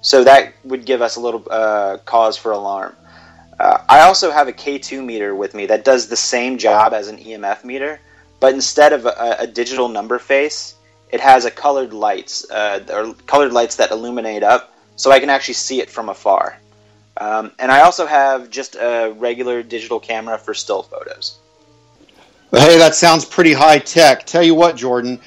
so 0.02 0.24
that 0.24 0.54
would 0.64 0.86
give 0.86 1.02
us 1.02 1.16
a 1.16 1.20
little 1.20 1.44
uh, 1.50 1.98
cause 2.06 2.38
for 2.38 2.52
alarm. 2.52 2.96
Uh, 3.60 3.80
I 3.90 4.02
also 4.02 4.30
have 4.30 4.48
a 4.48 4.54
K2 4.54 5.04
meter 5.04 5.34
with 5.34 5.56
me 5.56 5.66
that 5.66 5.84
does 5.84 6.08
the 6.08 6.16
same 6.16 6.60
job 6.60 6.94
as 6.94 7.08
an 7.08 7.18
EMF 7.18 7.64
meter, 7.64 8.00
but 8.40 8.54
instead 8.54 8.94
of 8.94 9.08
a, 9.08 9.38
a 9.40 9.48
digital 9.48 9.88
number 9.88 10.20
face, 10.20 10.76
it 11.10 11.20
has 11.20 11.46
a 11.46 11.52
colored 11.52 11.94
lights 11.94 12.50
uh, 12.52 12.86
or 12.92 13.16
colored 13.26 13.54
lights 13.54 13.78
that 13.78 13.90
illuminate 13.90 14.44
up, 14.44 14.77
so 14.98 15.12
I 15.12 15.22
can 15.22 15.30
actually 15.30 15.54
see 15.54 15.80
it 15.80 15.90
from 15.90 16.10
afar. 16.10 16.60
Um, 17.16 17.54
and 17.58 17.72
I 17.72 17.82
also 17.82 18.06
have 18.06 18.50
just 18.50 18.76
a 18.76 19.14
regular 19.18 19.64
digital 19.64 20.00
camera 20.00 20.38
for 20.38 20.54
still 20.54 20.84
photos. 20.84 21.40
Hey, 22.52 22.78
that 22.78 22.96
sounds 22.96 23.26
pretty 23.26 23.54
high 23.54 23.80
tech. 23.80 24.26
Tell 24.26 24.44
you 24.44 24.56
what, 24.56 24.76
Jordan, 24.76 25.20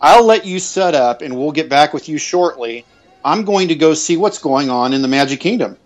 I'll 0.00 0.24
let 0.24 0.44
you 0.44 0.58
set 0.58 0.94
up 0.94 1.22
and 1.22 1.36
we'll 1.36 1.52
get 1.52 1.68
back 1.68 1.92
with 1.92 2.08
you 2.08 2.18
shortly. 2.18 2.84
I'm 3.24 3.44
going 3.44 3.68
to 3.68 3.74
go 3.74 3.94
see 3.94 4.16
what's 4.16 4.38
going 4.38 4.70
on 4.70 4.92
in 4.92 5.02
the 5.02 5.08
Magic 5.08 5.40
Kingdom. 5.40 5.76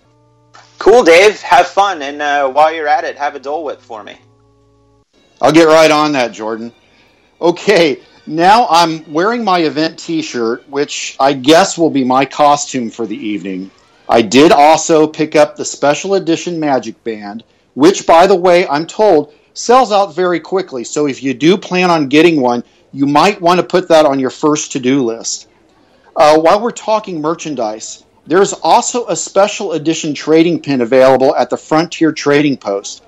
Cool, 0.79 1.03
Dave. 1.05 1.41
Have 1.43 1.67
fun, 1.67 2.03
and 2.03 2.21
uh, 2.21 2.51
while 2.51 2.73
you're 2.73 2.89
at 2.89 3.05
it, 3.05 3.17
have 3.17 3.35
a 3.35 3.39
Dole 3.39 3.65
Whip 3.65 3.81
for 3.81 4.03
me. 4.03 4.17
I'll 5.41 5.53
get 5.53 5.65
right 5.65 5.91
on 5.91 6.13
that, 6.13 6.33
Jordan. 6.33 6.73
Okay, 7.41 8.01
now 8.27 8.67
I'm 8.71 9.11
wearing 9.13 9.45
my 9.45 9.61
event 9.61 9.99
t 9.99 10.23
shirt, 10.23 10.69
which 10.69 11.17
I 11.19 11.33
guess 11.33 11.77
will 11.77 11.91
be 11.91 12.05
my 12.05 12.25
costume 12.25 12.91
for 12.91 13.07
the 13.07 13.17
evening. 13.17 13.71
I 14.09 14.23
did 14.23 14.53
also 14.53 15.07
pick 15.07 15.37
up 15.37 15.57
the 15.57 15.65
special 15.65 16.15
edition 16.15 16.61
Magic 16.61 17.03
Band, 17.05 17.45
which, 17.75 18.07
by 18.07 18.27
the 18.27 18.37
way, 18.37 18.67
I'm 18.69 18.87
told 18.87 19.35
sells 19.55 19.93
out 19.93 20.15
very 20.15 20.41
quickly. 20.41 20.85
So 20.85 21.07
if 21.07 21.23
you 21.23 21.35
do 21.35 21.57
plan 21.57 21.91
on 21.91 22.09
getting 22.09 22.41
one, 22.41 22.65
you 22.93 23.07
might 23.07 23.41
want 23.41 23.59
to 23.59 23.67
put 23.67 23.89
that 23.89 24.07
on 24.07 24.19
your 24.19 24.31
first 24.31 24.73
to 24.73 24.81
do 24.81 25.03
list. 25.03 25.49
Uh, 26.15 26.39
while 26.39 26.61
we're 26.61 26.71
talking 26.71 27.21
merchandise, 27.21 28.05
there's 28.27 28.53
also 28.53 29.07
a 29.09 29.17
special 29.17 29.73
edition 29.73 30.15
trading 30.15 30.61
pin 30.61 30.81
available 30.81 31.35
at 31.35 31.51
the 31.51 31.57
Frontier 31.57 32.13
Trading 32.13 32.57
Post. 32.57 33.03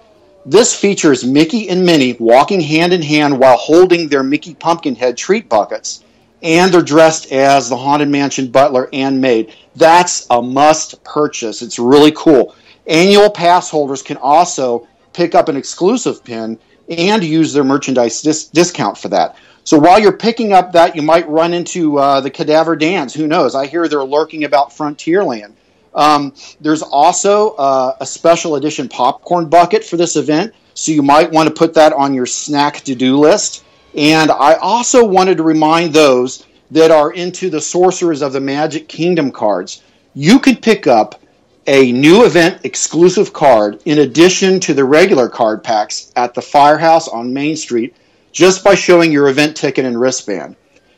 This 0.46 0.74
features 0.74 1.24
Mickey 1.24 1.70
and 1.70 1.86
Minnie 1.86 2.16
walking 2.20 2.60
hand 2.60 2.92
in 2.92 3.00
hand 3.00 3.38
while 3.38 3.56
holding 3.56 4.08
their 4.08 4.22
Mickey 4.22 4.54
Pumpkinhead 4.54 5.16
treat 5.16 5.48
buckets, 5.48 6.04
and 6.42 6.70
they're 6.70 6.82
dressed 6.82 7.32
as 7.32 7.70
the 7.70 7.76
Haunted 7.78 8.10
Mansion 8.10 8.50
butler 8.50 8.90
and 8.92 9.22
maid. 9.22 9.54
That's 9.74 10.26
a 10.28 10.42
must 10.42 11.02
purchase. 11.02 11.62
It's 11.62 11.78
really 11.78 12.12
cool. 12.14 12.54
Annual 12.86 13.30
pass 13.30 13.70
holders 13.70 14.02
can 14.02 14.18
also 14.18 14.86
pick 15.14 15.34
up 15.34 15.48
an 15.48 15.56
exclusive 15.56 16.22
pin 16.22 16.58
and 16.90 17.24
use 17.24 17.54
their 17.54 17.64
merchandise 17.64 18.20
dis- 18.20 18.48
discount 18.48 18.98
for 18.98 19.08
that. 19.08 19.36
So 19.64 19.78
while 19.78 19.98
you're 19.98 20.12
picking 20.12 20.52
up 20.52 20.72
that, 20.72 20.94
you 20.94 21.00
might 21.00 21.26
run 21.26 21.54
into 21.54 21.98
uh, 21.98 22.20
the 22.20 22.28
Cadaver 22.28 22.76
Dans. 22.76 23.14
Who 23.14 23.26
knows? 23.26 23.54
I 23.54 23.64
hear 23.64 23.88
they're 23.88 24.04
lurking 24.04 24.44
about 24.44 24.72
Frontierland. 24.72 25.54
Um, 25.94 26.34
there's 26.60 26.82
also 26.82 27.50
uh, 27.50 27.96
a 28.00 28.06
special 28.06 28.56
edition 28.56 28.88
popcorn 28.88 29.48
bucket 29.48 29.84
for 29.84 29.96
this 29.96 30.16
event, 30.16 30.54
so 30.74 30.92
you 30.92 31.02
might 31.02 31.30
want 31.30 31.48
to 31.48 31.54
put 31.54 31.74
that 31.74 31.92
on 31.92 32.14
your 32.14 32.26
snack 32.26 32.80
to 32.80 32.94
do 32.94 33.18
list. 33.18 33.64
And 33.96 34.30
I 34.30 34.54
also 34.54 35.04
wanted 35.04 35.36
to 35.36 35.44
remind 35.44 35.92
those 35.92 36.46
that 36.72 36.90
are 36.90 37.12
into 37.12 37.48
the 37.48 37.60
Sorcerers 37.60 38.22
of 38.22 38.32
the 38.32 38.40
Magic 38.40 38.88
Kingdom 38.88 39.30
cards, 39.30 39.82
you 40.14 40.40
could 40.40 40.60
pick 40.62 40.86
up 40.86 41.20
a 41.66 41.92
new 41.92 42.24
event 42.24 42.60
exclusive 42.64 43.32
card 43.32 43.80
in 43.84 44.00
addition 44.00 44.60
to 44.60 44.74
the 44.74 44.84
regular 44.84 45.28
card 45.28 45.62
packs 45.62 46.12
at 46.16 46.34
the 46.34 46.42
Firehouse 46.42 47.08
on 47.08 47.32
Main 47.32 47.56
Street 47.56 47.94
just 48.32 48.64
by 48.64 48.74
showing 48.74 49.12
your 49.12 49.28
event 49.28 49.56
ticket 49.56 49.84
and 49.84 49.98
wristband. 49.98 50.56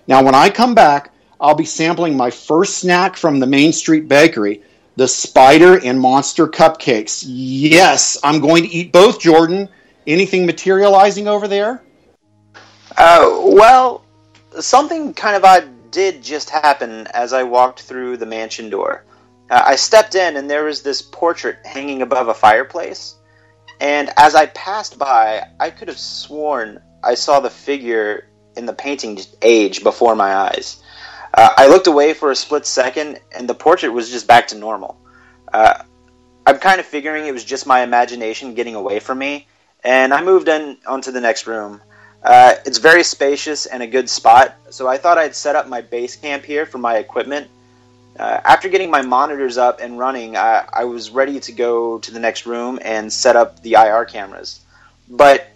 Now, 0.08 0.24
when 0.24 0.34
I 0.34 0.48
come 0.48 0.74
back, 0.74 1.12
I'll 1.40 1.54
be 1.54 1.66
sampling 1.66 2.16
my 2.16 2.30
first 2.30 2.78
snack 2.78 3.16
from 3.16 3.38
the 3.38 3.46
Main 3.46 3.72
Street 3.72 4.08
Bakery, 4.08 4.62
the 4.96 5.06
Spider 5.06 5.78
and 5.84 6.00
Monster 6.00 6.48
Cupcakes. 6.48 7.24
Yes, 7.26 8.18
I'm 8.24 8.40
going 8.40 8.64
to 8.64 8.68
eat 8.68 8.92
both, 8.92 9.20
Jordan. 9.20 9.68
Anything 10.06 10.46
materializing 10.46 11.28
over 11.28 11.46
there? 11.46 11.82
Uh, 12.96 13.40
well, 13.42 14.04
something 14.58 15.12
kind 15.12 15.36
of 15.36 15.44
odd 15.44 15.90
did 15.90 16.22
just 16.22 16.50
happen 16.50 17.06
as 17.08 17.32
I 17.32 17.42
walked 17.42 17.82
through 17.82 18.16
the 18.16 18.26
mansion 18.26 18.70
door. 18.70 19.04
Uh, 19.50 19.62
I 19.64 19.76
stepped 19.76 20.14
in, 20.14 20.36
and 20.36 20.50
there 20.50 20.64
was 20.64 20.82
this 20.82 21.02
portrait 21.02 21.58
hanging 21.64 22.02
above 22.02 22.28
a 22.28 22.34
fireplace. 22.34 23.16
And 23.80 24.10
as 24.16 24.34
I 24.34 24.46
passed 24.46 24.98
by, 24.98 25.46
I 25.60 25.70
could 25.70 25.88
have 25.88 25.98
sworn 25.98 26.80
I 27.02 27.14
saw 27.14 27.40
the 27.40 27.50
figure 27.50 28.28
in 28.56 28.66
the 28.66 28.72
painting 28.72 29.18
age 29.42 29.82
before 29.82 30.16
my 30.16 30.34
eyes. 30.34 30.82
Uh, 31.36 31.50
I 31.56 31.66
looked 31.68 31.86
away 31.86 32.14
for 32.14 32.30
a 32.30 32.36
split 32.36 32.64
second, 32.64 33.20
and 33.30 33.46
the 33.46 33.54
portrait 33.54 33.90
was 33.90 34.10
just 34.10 34.26
back 34.26 34.48
to 34.48 34.56
normal. 34.56 34.98
Uh, 35.52 35.82
I'm 36.46 36.58
kind 36.58 36.80
of 36.80 36.86
figuring 36.86 37.26
it 37.26 37.32
was 37.32 37.44
just 37.44 37.66
my 37.66 37.82
imagination 37.82 38.54
getting 38.54 38.74
away 38.74 39.00
from 39.00 39.18
me, 39.18 39.46
and 39.84 40.14
I 40.14 40.22
moved 40.22 40.48
in 40.48 40.78
onto 40.86 41.12
the 41.12 41.20
next 41.20 41.46
room. 41.46 41.82
Uh, 42.22 42.54
it's 42.64 42.78
very 42.78 43.04
spacious 43.04 43.66
and 43.66 43.82
a 43.82 43.86
good 43.86 44.08
spot, 44.08 44.56
so 44.70 44.88
I 44.88 44.96
thought 44.96 45.18
I'd 45.18 45.34
set 45.34 45.56
up 45.56 45.68
my 45.68 45.82
base 45.82 46.16
camp 46.16 46.44
here 46.44 46.64
for 46.64 46.78
my 46.78 46.96
equipment. 46.96 47.48
Uh, 48.18 48.40
after 48.44 48.70
getting 48.70 48.90
my 48.90 49.02
monitors 49.02 49.58
up 49.58 49.80
and 49.80 49.98
running, 49.98 50.36
I, 50.38 50.66
I 50.72 50.84
was 50.84 51.10
ready 51.10 51.38
to 51.40 51.52
go 51.52 51.98
to 51.98 52.10
the 52.10 52.18
next 52.18 52.46
room 52.46 52.78
and 52.80 53.12
set 53.12 53.36
up 53.36 53.62
the 53.62 53.74
IR 53.74 54.06
cameras. 54.06 54.60
But, 55.06 55.46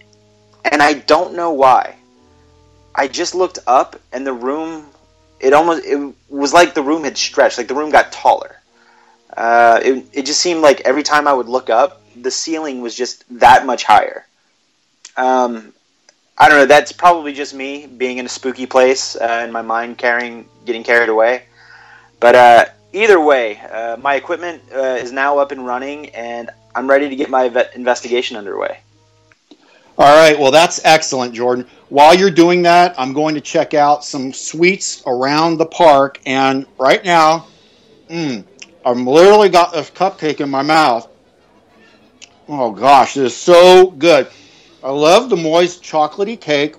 and 0.70 0.82
I 0.82 0.92
don't 0.92 1.34
know 1.34 1.52
why, 1.52 1.96
I 2.94 3.08
just 3.08 3.34
looked 3.34 3.60
up 3.66 3.99
and 4.12 4.26
the 4.26 4.34
room, 4.34 4.87
it 5.40 5.52
almost, 5.52 5.85
it 5.85 6.14
was 6.28 6.52
like 6.52 6.75
the 6.75 6.82
room 6.82 7.04
had 7.04 7.16
stretched, 7.16 7.59
like 7.59 7.68
the 7.68 7.75
room 7.75 7.90
got 7.90 8.12
taller. 8.12 8.56
Uh, 9.37 9.80
it, 9.82 10.06
it 10.12 10.26
just 10.26 10.40
seemed 10.40 10.61
like 10.61 10.80
every 10.82 11.02
time 11.02 11.26
I 11.26 11.32
would 11.32 11.49
look 11.49 11.70
up, 11.70 12.02
the 12.20 12.30
ceiling 12.30 12.80
was 12.80 12.94
just 12.94 13.25
that 13.40 13.64
much 13.64 13.85
higher. 13.85 14.26
Um, 15.16 15.73
I 16.37 16.49
don't 16.49 16.59
know. 16.59 16.66
That's 16.66 16.92
probably 16.92 17.32
just 17.32 17.54
me 17.54 17.87
being 17.87 18.18
in 18.18 18.26
a 18.26 18.28
spooky 18.28 18.66
place 18.66 19.16
uh, 19.16 19.40
and 19.42 19.52
my 19.52 19.62
mind 19.62 19.99
carrying, 19.99 20.49
getting 20.64 20.82
carried 20.82 21.09
away. 21.09 21.44
But 22.18 22.35
uh, 22.35 22.64
either 22.92 23.20
way, 23.20 23.59
uh, 23.59 23.97
my 23.99 24.14
equipment 24.14 24.62
uh, 24.75 24.99
is 25.00 25.12
now 25.12 25.38
up 25.38 25.52
and 25.52 25.64
running, 25.66 26.11
and 26.11 26.50
I'm 26.75 26.88
ready 26.88 27.09
to 27.09 27.16
get 27.16 27.30
my 27.30 27.44
investigation 27.75 28.37
underway. 28.37 28.80
All 29.99 30.16
right, 30.16 30.38
well, 30.38 30.50
that's 30.50 30.85
excellent, 30.85 31.35
Jordan. 31.35 31.66
While 31.90 32.14
you're 32.14 32.30
doing 32.30 32.62
that, 32.62 32.94
I'm 32.97 33.12
going 33.12 33.35
to 33.35 33.40
check 33.40 33.75
out 33.75 34.04
some 34.04 34.32
sweets 34.32 35.02
around 35.09 35.59
the 35.59 35.66
park, 35.66 36.20
and 36.25 36.64
right 36.78 37.04
now, 37.04 37.49
mm, 38.09 38.44
I'm 38.87 39.04
literally 39.04 39.49
got 39.49 39.73
this 39.73 39.90
cupcake 39.90 40.38
in 40.38 40.49
my 40.49 40.62
mouth. 40.62 41.09
Oh 42.49 42.70
gosh, 42.70 43.14
this 43.14 43.32
is 43.32 43.37
so 43.37 43.90
good. 43.90 44.28
I 44.85 44.90
love 44.90 45.30
the 45.30 45.37
moist 45.37 45.82
chocolatey 45.82 46.40
cake 46.40 46.76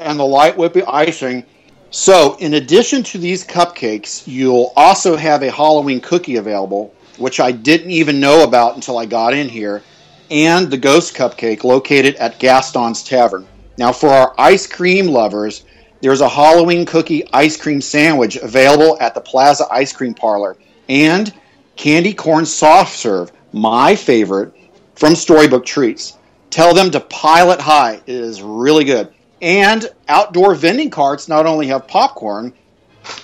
and 0.00 0.18
the 0.18 0.24
light 0.24 0.56
whipping 0.56 0.86
icing. 0.88 1.44
So, 1.90 2.38
in 2.38 2.54
addition 2.54 3.02
to 3.02 3.18
these 3.18 3.46
cupcakes, 3.46 4.26
you'll 4.26 4.72
also 4.76 5.14
have 5.16 5.42
a 5.42 5.50
Halloween 5.50 6.00
cookie 6.00 6.36
available, 6.36 6.94
which 7.18 7.38
I 7.38 7.52
didn't 7.52 7.90
even 7.90 8.18
know 8.18 8.44
about 8.44 8.76
until 8.76 8.96
I 8.96 9.04
got 9.04 9.34
in 9.34 9.50
here, 9.50 9.82
and 10.30 10.70
the 10.70 10.78
ghost 10.78 11.14
cupcake 11.14 11.64
located 11.64 12.16
at 12.16 12.38
Gaston's 12.38 13.04
Tavern. 13.04 13.46
Now, 13.78 13.92
for 13.92 14.08
our 14.08 14.34
ice 14.36 14.66
cream 14.66 15.06
lovers, 15.06 15.64
there's 16.00 16.20
a 16.20 16.28
Halloween 16.28 16.84
cookie 16.84 17.22
ice 17.32 17.56
cream 17.56 17.80
sandwich 17.80 18.34
available 18.34 18.98
at 19.00 19.14
the 19.14 19.20
Plaza 19.20 19.66
Ice 19.70 19.92
Cream 19.92 20.14
Parlor, 20.14 20.56
and 20.88 21.32
candy 21.76 22.12
corn 22.12 22.44
soft 22.44 22.96
serve, 22.96 23.30
my 23.52 23.94
favorite, 23.94 24.52
from 24.96 25.14
Storybook 25.14 25.64
Treats. 25.64 26.18
Tell 26.50 26.74
them 26.74 26.90
to 26.90 26.98
pile 27.00 27.52
it 27.52 27.60
high. 27.60 28.00
It 28.04 28.16
is 28.16 28.42
really 28.42 28.84
good. 28.84 29.12
And 29.40 29.88
outdoor 30.08 30.56
vending 30.56 30.90
carts 30.90 31.28
not 31.28 31.46
only 31.46 31.68
have 31.68 31.86
popcorn, 31.86 32.52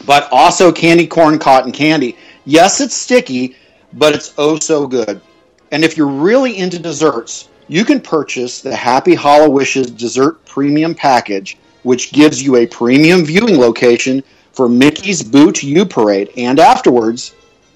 but 0.06 0.28
also 0.30 0.70
candy 0.70 1.08
corn 1.08 1.40
cotton 1.40 1.72
candy. 1.72 2.16
Yes, 2.44 2.80
it's 2.80 2.94
sticky, 2.94 3.56
but 3.92 4.14
it's 4.14 4.32
oh 4.38 4.60
so 4.60 4.86
good. 4.86 5.20
And 5.72 5.84
if 5.84 5.96
you're 5.96 6.06
really 6.06 6.56
into 6.56 6.78
desserts, 6.78 7.48
you 7.68 7.84
can 7.84 8.00
purchase 8.00 8.60
the 8.60 8.74
Happy 8.74 9.14
Hallowishes 9.14 9.96
Dessert 9.96 10.44
Premium 10.44 10.94
Package, 10.94 11.56
which 11.82 12.12
gives 12.12 12.42
you 12.42 12.56
a 12.56 12.66
premium 12.66 13.24
viewing 13.24 13.58
location 13.58 14.22
for 14.52 14.68
Mickey's 14.68 15.22
Boo 15.22 15.52
to 15.52 15.66
You 15.66 15.84
Parade. 15.84 16.30
And 16.36 16.60
afterwards, 16.60 17.34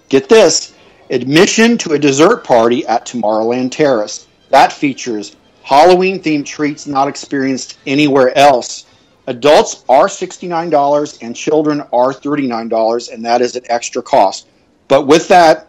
get 0.08 0.28
this 0.28 0.74
admission 1.10 1.78
to 1.78 1.92
a 1.92 1.98
dessert 1.98 2.44
party 2.44 2.86
at 2.86 3.06
Tomorrowland 3.06 3.72
Terrace. 3.72 4.26
That 4.50 4.72
features 4.72 5.36
Halloween 5.62 6.20
themed 6.20 6.46
treats 6.46 6.86
not 6.86 7.08
experienced 7.08 7.78
anywhere 7.86 8.36
else. 8.36 8.86
Adults 9.26 9.84
are 9.88 10.06
$69 10.06 11.18
and 11.20 11.36
children 11.36 11.82
are 11.92 12.12
$39, 12.12 13.12
and 13.12 13.24
that 13.24 13.42
is 13.42 13.56
an 13.56 13.64
extra 13.68 14.00
cost. 14.00 14.48
But 14.88 15.06
with 15.06 15.28
that, 15.28 15.68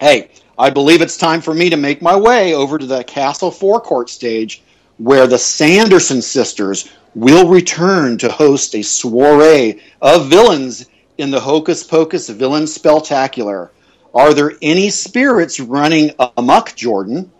hey, 0.00 0.28
I 0.62 0.70
believe 0.70 1.02
it's 1.02 1.16
time 1.16 1.40
for 1.40 1.52
me 1.52 1.70
to 1.70 1.76
make 1.76 2.00
my 2.00 2.14
way 2.14 2.54
over 2.54 2.78
to 2.78 2.86
the 2.86 3.02
Castle 3.02 3.50
Forecourt 3.50 4.08
stage 4.08 4.62
where 4.96 5.26
the 5.26 5.36
Sanderson 5.36 6.22
sisters 6.22 6.88
will 7.16 7.48
return 7.48 8.16
to 8.18 8.30
host 8.30 8.76
a 8.76 8.82
soiree 8.82 9.82
of 10.00 10.28
villains 10.30 10.86
in 11.18 11.32
the 11.32 11.40
Hocus 11.40 11.82
Pocus 11.82 12.28
Villain 12.28 12.68
Spectacular. 12.68 13.72
Are 14.14 14.32
there 14.32 14.52
any 14.62 14.88
spirits 14.88 15.58
running 15.58 16.12
amok, 16.36 16.76
Jordan? 16.76 17.32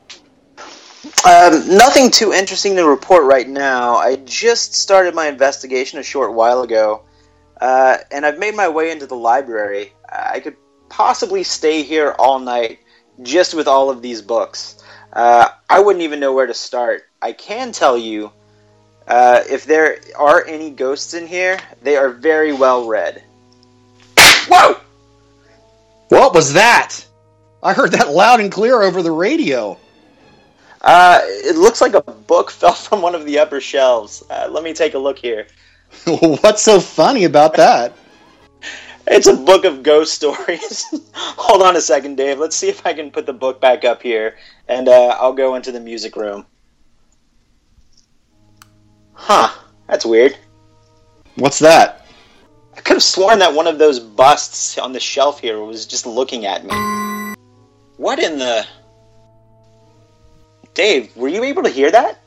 Um, 1.24 1.68
nothing 1.68 2.10
too 2.10 2.32
interesting 2.32 2.74
to 2.74 2.88
report 2.88 3.22
right 3.22 3.48
now. 3.48 3.98
I 3.98 4.16
just 4.24 4.74
started 4.74 5.14
my 5.14 5.28
investigation 5.28 6.00
a 6.00 6.02
short 6.02 6.34
while 6.34 6.62
ago, 6.62 7.04
uh, 7.60 7.98
and 8.10 8.26
I've 8.26 8.40
made 8.40 8.56
my 8.56 8.68
way 8.68 8.90
into 8.90 9.06
the 9.06 9.14
library. 9.14 9.92
I 10.10 10.40
could 10.40 10.56
possibly 10.88 11.44
stay 11.44 11.84
here 11.84 12.16
all 12.18 12.40
night 12.40 12.80
just 13.20 13.54
with 13.54 13.68
all 13.68 13.90
of 13.90 14.00
these 14.00 14.22
books. 14.22 14.82
Uh, 15.12 15.48
I 15.68 15.80
wouldn't 15.80 16.02
even 16.02 16.20
know 16.20 16.32
where 16.32 16.46
to 16.46 16.54
start. 16.54 17.02
I 17.20 17.32
can 17.32 17.72
tell 17.72 17.98
you, 17.98 18.32
uh, 19.06 19.42
if 19.48 19.64
there 19.64 19.98
are 20.16 20.44
any 20.46 20.70
ghosts 20.70 21.14
in 21.14 21.26
here, 21.26 21.58
they 21.82 21.96
are 21.96 22.08
very 22.08 22.52
well 22.52 22.86
read. 22.86 23.22
Whoa! 24.48 24.76
What 26.08 26.34
was 26.34 26.54
that? 26.54 27.04
I 27.62 27.74
heard 27.74 27.92
that 27.92 28.10
loud 28.10 28.40
and 28.40 28.50
clear 28.50 28.82
over 28.82 29.02
the 29.02 29.12
radio. 29.12 29.78
Uh, 30.80 31.20
it 31.22 31.56
looks 31.56 31.80
like 31.80 31.94
a 31.94 32.00
book 32.00 32.50
fell 32.50 32.74
from 32.74 33.02
one 33.02 33.14
of 33.14 33.24
the 33.24 33.38
upper 33.38 33.60
shelves. 33.60 34.22
Uh, 34.28 34.48
let 34.50 34.64
me 34.64 34.72
take 34.72 34.94
a 34.94 34.98
look 34.98 35.18
here. 35.18 35.46
What's 36.06 36.62
so 36.62 36.80
funny 36.80 37.24
about 37.24 37.54
that? 37.54 37.92
It's 39.12 39.26
a 39.26 39.36
book 39.36 39.66
of 39.66 39.82
ghost 39.82 40.14
stories. 40.14 40.86
Hold 41.14 41.60
on 41.62 41.76
a 41.76 41.82
second, 41.82 42.16
Dave. 42.16 42.38
Let's 42.38 42.56
see 42.56 42.70
if 42.70 42.86
I 42.86 42.94
can 42.94 43.10
put 43.10 43.26
the 43.26 43.34
book 43.34 43.60
back 43.60 43.84
up 43.84 44.00
here, 44.00 44.36
and 44.68 44.88
uh, 44.88 45.16
I'll 45.20 45.34
go 45.34 45.54
into 45.54 45.70
the 45.70 45.80
music 45.80 46.16
room. 46.16 46.46
Huh, 49.12 49.52
that's 49.86 50.06
weird. 50.06 50.38
What's 51.34 51.58
that? 51.58 52.06
I 52.74 52.80
could 52.80 52.94
have 52.94 53.02
sworn 53.02 53.38
that 53.40 53.52
one 53.52 53.66
of 53.66 53.78
those 53.78 54.00
busts 54.00 54.78
on 54.78 54.94
the 54.94 55.00
shelf 55.00 55.40
here 55.40 55.62
was 55.62 55.84
just 55.86 56.06
looking 56.06 56.46
at 56.46 56.64
me. 56.64 57.36
What 57.98 58.18
in 58.18 58.38
the. 58.38 58.66
Dave, 60.72 61.14
were 61.14 61.28
you 61.28 61.44
able 61.44 61.62
to 61.64 61.68
hear 61.68 61.90
that? 61.90 62.18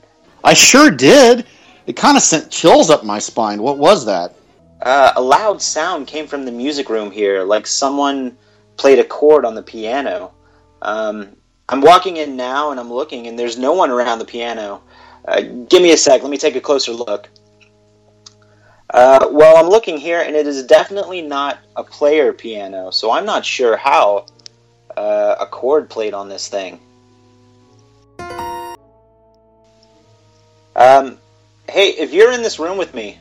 I 0.43 0.53
sure 0.53 0.91
did. 0.91 1.47
It 1.87 1.95
kind 1.95 2.15
of 2.15 2.21
sent 2.21 2.51
chills 2.51 2.91
up 2.91 3.03
my 3.03 3.17
spine. 3.17 3.63
What 3.63 3.79
was 3.79 4.05
that? 4.05 4.35
Uh, 4.85 5.11
a 5.15 5.21
loud 5.21 5.63
sound 5.63 6.05
came 6.05 6.27
from 6.27 6.45
the 6.45 6.51
music 6.51 6.89
room 6.89 7.09
here, 7.09 7.43
like 7.43 7.65
someone 7.65 8.37
played 8.77 8.99
a 8.99 9.03
chord 9.03 9.43
on 9.43 9.55
the 9.55 9.63
piano. 9.63 10.31
Um, 10.83 11.35
I'm 11.67 11.81
walking 11.81 12.17
in 12.17 12.35
now 12.35 12.69
and 12.69 12.79
I'm 12.79 12.93
looking, 12.93 13.25
and 13.25 13.37
there's 13.37 13.57
no 13.57 13.73
one 13.73 13.89
around 13.89 14.19
the 14.19 14.25
piano. 14.25 14.83
Uh, 15.27 15.41
give 15.41 15.81
me 15.81 15.91
a 15.91 15.97
sec, 15.97 16.21
let 16.21 16.29
me 16.29 16.37
take 16.37 16.55
a 16.55 16.61
closer 16.61 16.91
look. 16.91 17.27
Uh, 18.93 19.27
well, 19.31 19.57
I'm 19.57 19.69
looking 19.69 19.97
here, 19.97 20.21
and 20.21 20.35
it 20.35 20.45
is 20.45 20.63
definitely 20.63 21.23
not 21.23 21.57
a 21.75 21.83
player 21.83 22.31
piano, 22.31 22.91
so 22.91 23.09
I'm 23.11 23.25
not 23.25 23.43
sure 23.43 23.75
how 23.75 24.27
uh, 24.95 25.35
a 25.39 25.47
chord 25.47 25.89
played 25.89 26.13
on 26.13 26.29
this 26.29 26.47
thing. 26.47 26.79
Um, 30.75 31.17
hey, 31.67 31.89
if 31.89 32.13
you're 32.13 32.31
in 32.31 32.43
this 32.43 32.59
room 32.59 32.77
with 32.77 32.93
me, 32.93 33.17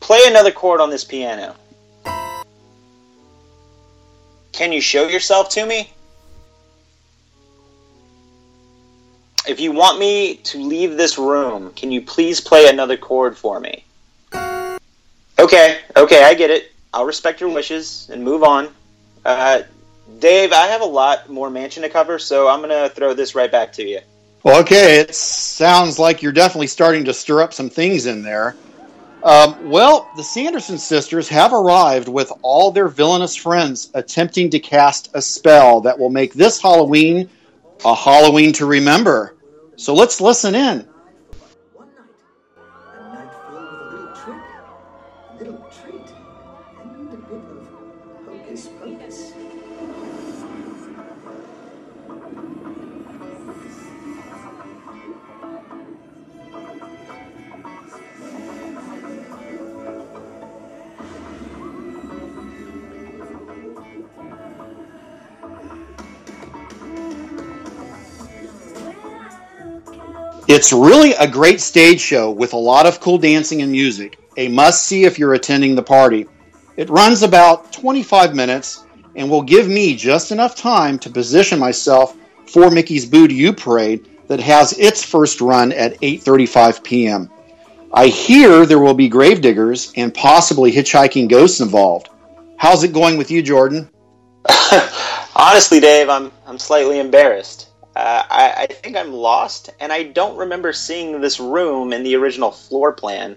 play 0.00 0.20
another 0.26 0.50
chord 0.50 0.80
on 0.80 0.90
this 0.90 1.04
piano. 1.04 1.54
Can 4.52 4.72
you 4.72 4.80
show 4.80 5.06
yourself 5.08 5.50
to 5.50 5.64
me? 5.64 5.90
If 9.46 9.58
you 9.60 9.72
want 9.72 9.98
me 9.98 10.36
to 10.36 10.58
leave 10.58 10.96
this 10.96 11.16
room, 11.16 11.72
can 11.74 11.90
you 11.90 12.02
please 12.02 12.40
play 12.40 12.68
another 12.68 12.96
chord 12.96 13.38
for 13.38 13.58
me? 13.58 13.84
Okay, 15.38 15.78
okay, 15.96 16.24
I 16.24 16.34
get 16.34 16.50
it. 16.50 16.72
I'll 16.92 17.06
respect 17.06 17.40
your 17.40 17.48
wishes 17.50 18.10
and 18.12 18.22
move 18.22 18.42
on. 18.42 18.68
Uh, 19.24 19.62
Dave, 20.18 20.52
I 20.52 20.66
have 20.66 20.82
a 20.82 20.86
lot 20.86 21.30
more 21.30 21.48
mansion 21.48 21.82
to 21.84 21.88
cover, 21.88 22.18
so 22.18 22.48
I'm 22.48 22.60
going 22.60 22.70
to 22.70 22.94
throw 22.94 23.14
this 23.14 23.34
right 23.34 23.50
back 23.50 23.72
to 23.74 23.82
you. 23.82 24.00
Okay, 24.44 25.00
it 25.00 25.14
sounds 25.14 25.98
like 25.98 26.20
you're 26.20 26.32
definitely 26.32 26.66
starting 26.66 27.04
to 27.04 27.14
stir 27.14 27.40
up 27.40 27.54
some 27.54 27.70
things 27.70 28.06
in 28.06 28.22
there. 28.22 28.56
Um, 29.22 29.68
well, 29.68 30.10
the 30.16 30.22
Sanderson 30.22 30.78
sisters 30.78 31.28
have 31.28 31.52
arrived 31.52 32.08
with 32.08 32.32
all 32.42 32.70
their 32.70 32.88
villainous 32.88 33.36
friends 33.36 33.90
attempting 33.92 34.50
to 34.50 34.58
cast 34.58 35.10
a 35.14 35.20
spell 35.20 35.82
that 35.82 35.98
will 35.98 36.10
make 36.10 36.32
this 36.32 36.60
Halloween 36.60 37.28
a 37.84 37.94
Halloween 37.94 38.52
to 38.54 38.66
remember. 38.66 39.36
So 39.76 39.94
let's 39.94 40.20
listen 40.20 40.54
in. 40.54 40.86
It's 70.52 70.72
really 70.72 71.12
a 71.12 71.28
great 71.28 71.60
stage 71.60 72.00
show 72.00 72.32
with 72.32 72.54
a 72.54 72.56
lot 72.56 72.84
of 72.84 72.98
cool 72.98 73.18
dancing 73.18 73.62
and 73.62 73.70
music. 73.70 74.18
A 74.36 74.48
must 74.48 74.84
see 74.84 75.04
if 75.04 75.16
you're 75.16 75.34
attending 75.34 75.76
the 75.76 75.82
party. 75.84 76.26
It 76.76 76.90
runs 76.90 77.22
about 77.22 77.72
25 77.72 78.34
minutes 78.34 78.84
and 79.14 79.30
will 79.30 79.42
give 79.42 79.68
me 79.68 79.94
just 79.94 80.32
enough 80.32 80.56
time 80.56 80.98
to 80.98 81.08
position 81.08 81.60
myself 81.60 82.16
for 82.48 82.68
Mickey's 82.68 83.06
Boo 83.06 83.28
to 83.28 83.32
You 83.32 83.52
parade 83.52 84.08
that 84.26 84.40
has 84.40 84.72
its 84.72 85.04
first 85.04 85.40
run 85.40 85.70
at 85.70 86.00
8:35 86.00 86.82
p.m. 86.82 87.30
I 87.94 88.08
hear 88.08 88.66
there 88.66 88.80
will 88.80 88.94
be 88.94 89.08
gravediggers 89.08 89.92
and 89.94 90.12
possibly 90.12 90.72
hitchhiking 90.72 91.28
ghosts 91.28 91.60
involved. 91.60 92.08
How's 92.56 92.82
it 92.82 92.92
going 92.92 93.18
with 93.18 93.30
you, 93.30 93.40
Jordan? 93.40 93.88
Honestly, 95.36 95.78
Dave, 95.78 96.08
I'm 96.08 96.32
I'm 96.44 96.58
slightly 96.58 96.98
embarrassed. 96.98 97.69
Uh, 98.00 98.24
I, 98.30 98.54
I, 98.62 98.66
think 98.66 98.96
I'm 98.96 99.12
lost, 99.12 99.68
and 99.78 99.92
I 99.92 100.04
don't 100.04 100.38
remember 100.38 100.72
seeing 100.72 101.20
this 101.20 101.38
room 101.38 101.92
in 101.92 102.02
the 102.02 102.16
original 102.16 102.50
floor 102.50 102.94
plan. 102.94 103.36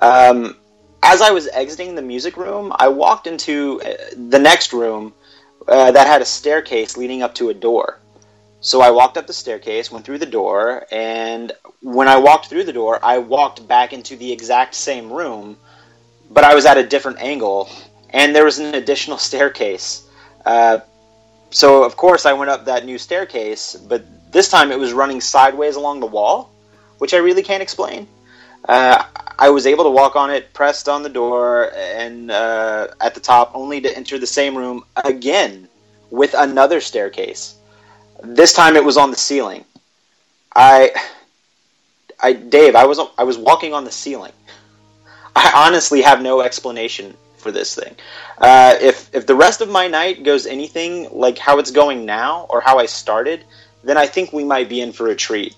Um, 0.00 0.56
as 1.02 1.20
I 1.20 1.32
was 1.32 1.48
exiting 1.48 1.96
the 1.96 2.02
music 2.02 2.36
room, 2.36 2.72
I 2.76 2.86
walked 2.86 3.26
into 3.26 3.82
uh, 3.84 3.94
the 4.16 4.38
next 4.38 4.72
room 4.72 5.14
uh, 5.66 5.90
that 5.90 6.06
had 6.06 6.22
a 6.22 6.24
staircase 6.24 6.96
leading 6.96 7.22
up 7.22 7.34
to 7.34 7.48
a 7.48 7.54
door. 7.54 7.98
So 8.60 8.80
I 8.82 8.92
walked 8.92 9.18
up 9.18 9.26
the 9.26 9.32
staircase, 9.32 9.90
went 9.90 10.06
through 10.06 10.18
the 10.18 10.26
door, 10.26 10.86
and 10.92 11.50
when 11.82 12.06
I 12.06 12.18
walked 12.18 12.46
through 12.46 12.64
the 12.64 12.72
door, 12.72 13.00
I 13.02 13.18
walked 13.18 13.66
back 13.66 13.92
into 13.92 14.14
the 14.14 14.30
exact 14.30 14.76
same 14.76 15.12
room, 15.12 15.58
but 16.30 16.44
I 16.44 16.54
was 16.54 16.66
at 16.66 16.78
a 16.78 16.86
different 16.86 17.18
angle, 17.18 17.68
and 18.10 18.32
there 18.32 18.44
was 18.44 18.60
an 18.60 18.76
additional 18.76 19.18
staircase. 19.28 20.06
Uh, 20.46 20.78
so, 21.50 21.82
of 21.82 21.96
course, 21.96 22.26
I 22.26 22.32
went 22.32 22.50
up 22.50 22.66
that 22.66 22.84
new 22.84 22.98
staircase, 22.98 23.74
but 23.74 24.04
this 24.32 24.48
time 24.48 24.70
it 24.70 24.78
was 24.78 24.92
running 24.92 25.20
sideways 25.20 25.76
along 25.76 26.00
the 26.00 26.06
wall, 26.06 26.50
which 26.98 27.14
I 27.14 27.18
really 27.18 27.42
can't 27.42 27.62
explain. 27.62 28.06
Uh, 28.68 29.02
I 29.38 29.50
was 29.50 29.66
able 29.66 29.84
to 29.84 29.90
walk 29.90 30.16
on 30.16 30.30
it, 30.30 30.52
pressed 30.52 30.88
on 30.88 31.02
the 31.02 31.08
door, 31.08 31.72
and 31.74 32.30
uh, 32.30 32.88
at 33.00 33.14
the 33.14 33.20
top, 33.20 33.52
only 33.54 33.80
to 33.80 33.96
enter 33.96 34.18
the 34.18 34.26
same 34.26 34.56
room 34.56 34.84
again 35.04 35.68
with 36.10 36.34
another 36.34 36.80
staircase. 36.80 37.56
This 38.22 38.52
time 38.52 38.76
it 38.76 38.84
was 38.84 38.96
on 38.96 39.10
the 39.10 39.16
ceiling. 39.16 39.64
I, 40.54 40.90
I, 42.20 42.32
Dave, 42.32 42.74
I 42.74 42.84
was 42.84 42.98
I 43.16 43.22
was 43.22 43.38
walking 43.38 43.72
on 43.72 43.84
the 43.84 43.92
ceiling. 43.92 44.32
I 45.36 45.52
honestly 45.54 46.02
have 46.02 46.20
no 46.20 46.40
explanation 46.40 47.14
for 47.38 47.52
this 47.52 47.74
thing. 47.74 47.94
Uh, 48.38 48.76
if 48.80 49.14
if 49.14 49.26
the 49.26 49.34
rest 49.34 49.60
of 49.60 49.68
my 49.68 49.88
night 49.88 50.24
goes 50.24 50.46
anything 50.46 51.08
like 51.10 51.38
how 51.38 51.58
it's 51.58 51.70
going 51.70 52.04
now 52.04 52.46
or 52.50 52.60
how 52.60 52.78
I 52.78 52.86
started, 52.86 53.44
then 53.82 53.96
I 53.96 54.06
think 54.06 54.32
we 54.32 54.44
might 54.44 54.68
be 54.68 54.80
in 54.80 54.92
for 54.92 55.08
a 55.08 55.16
treat. 55.16 55.56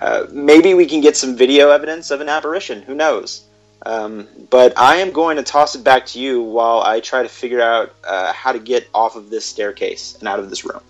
Uh, 0.00 0.26
maybe 0.30 0.74
we 0.74 0.86
can 0.86 1.00
get 1.00 1.16
some 1.16 1.36
video 1.36 1.70
evidence 1.70 2.10
of 2.10 2.20
an 2.20 2.28
apparition. 2.28 2.82
Who 2.82 2.94
knows? 2.94 3.44
Um, 3.82 4.28
but 4.50 4.76
I 4.78 4.96
am 4.96 5.10
going 5.10 5.36
to 5.36 5.42
toss 5.42 5.74
it 5.74 5.82
back 5.82 6.06
to 6.06 6.20
you 6.20 6.42
while 6.42 6.82
I 6.82 7.00
try 7.00 7.22
to 7.22 7.28
figure 7.28 7.60
out 7.60 7.94
uh, 8.04 8.32
how 8.32 8.52
to 8.52 8.58
get 8.58 8.88
off 8.94 9.16
of 9.16 9.30
this 9.30 9.46
staircase 9.46 10.16
and 10.18 10.28
out 10.28 10.38
of 10.38 10.50
this 10.50 10.64
room. 10.64 10.82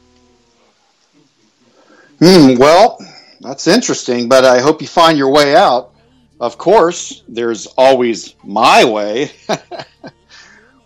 Hmm, 2.18 2.56
well, 2.56 2.98
that's 3.40 3.66
interesting, 3.66 4.28
but 4.28 4.44
I 4.44 4.60
hope 4.60 4.82
you 4.82 4.88
find 4.88 5.16
your 5.16 5.30
way 5.30 5.54
out. 5.54 5.92
Of 6.40 6.58
course, 6.58 7.22
there's 7.28 7.66
always 7.66 8.34
my 8.42 8.84
way. 8.84 9.30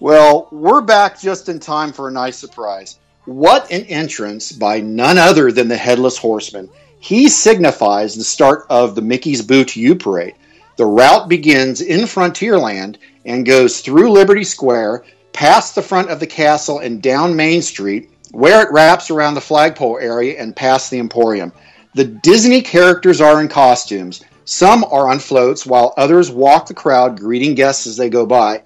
well, 0.05 0.49
we're 0.51 0.83
back 0.83 1.19
just 1.19 1.49
in 1.49 1.59
time 1.59 1.91
for 1.91 2.09
a 2.09 2.13
nice 2.13 2.37
surprise. 2.37 2.99
What 3.25 3.71
an 3.71 3.85
entrance 3.85 4.53
by 4.53 4.81
none 4.81 5.17
other 5.17 5.51
than 5.51 5.69
the 5.69 5.79
Headless 5.79 6.19
Horseman. 6.19 6.69
He 7.01 7.31
signifies 7.31 8.15
the 8.15 8.23
start 8.23 8.67
of 8.69 8.95
the 8.95 9.01
Mickey's 9.01 9.41
Boo 9.41 9.65
to 9.65 9.81
You 9.81 9.95
parade. 9.95 10.35
The 10.77 10.85
route 10.85 11.31
begins 11.31 11.81
in 11.81 12.01
Frontierland 12.03 12.97
and 13.25 13.47
goes 13.47 13.81
through 13.81 14.11
Liberty 14.11 14.45
Square, 14.45 15.05
past 15.33 15.75
the 15.75 15.81
front 15.81 16.11
of 16.11 16.21
the 16.21 16.27
castle, 16.27 16.81
and 16.81 17.01
down 17.01 17.35
Main 17.35 17.63
Street, 17.63 18.11
where 18.31 18.61
it 18.61 18.73
wraps 18.73 19.11
around 19.11 19.33
the 19.33 19.41
flagpole 19.41 19.97
area 19.99 20.39
and 20.39 20.55
past 20.55 20.91
the 20.91 20.99
Emporium. 20.99 21.51
The 21.95 22.05
Disney 22.05 22.61
characters 22.61 23.23
are 23.23 23.41
in 23.41 23.49
costumes. 23.49 24.23
Some 24.45 24.85
are 24.85 25.09
on 25.09 25.19
floats, 25.19 25.65
while 25.65 25.95
others 25.97 26.31
walk 26.31 26.67
the 26.67 26.75
crowd, 26.75 27.19
greeting 27.19 27.55
guests 27.55 27.87
as 27.87 27.97
they 27.97 28.11
go 28.11 28.27
by. 28.27 28.65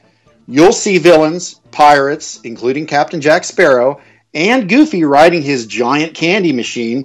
You'll 0.50 0.72
see 0.72 0.96
villains, 0.96 1.60
pirates, 1.72 2.40
including 2.42 2.86
Captain 2.86 3.20
Jack 3.20 3.44
Sparrow, 3.44 4.00
and 4.32 4.66
Goofy 4.66 5.04
riding 5.04 5.42
his 5.42 5.66
giant 5.66 6.14
candy 6.14 6.54
machine. 6.54 7.04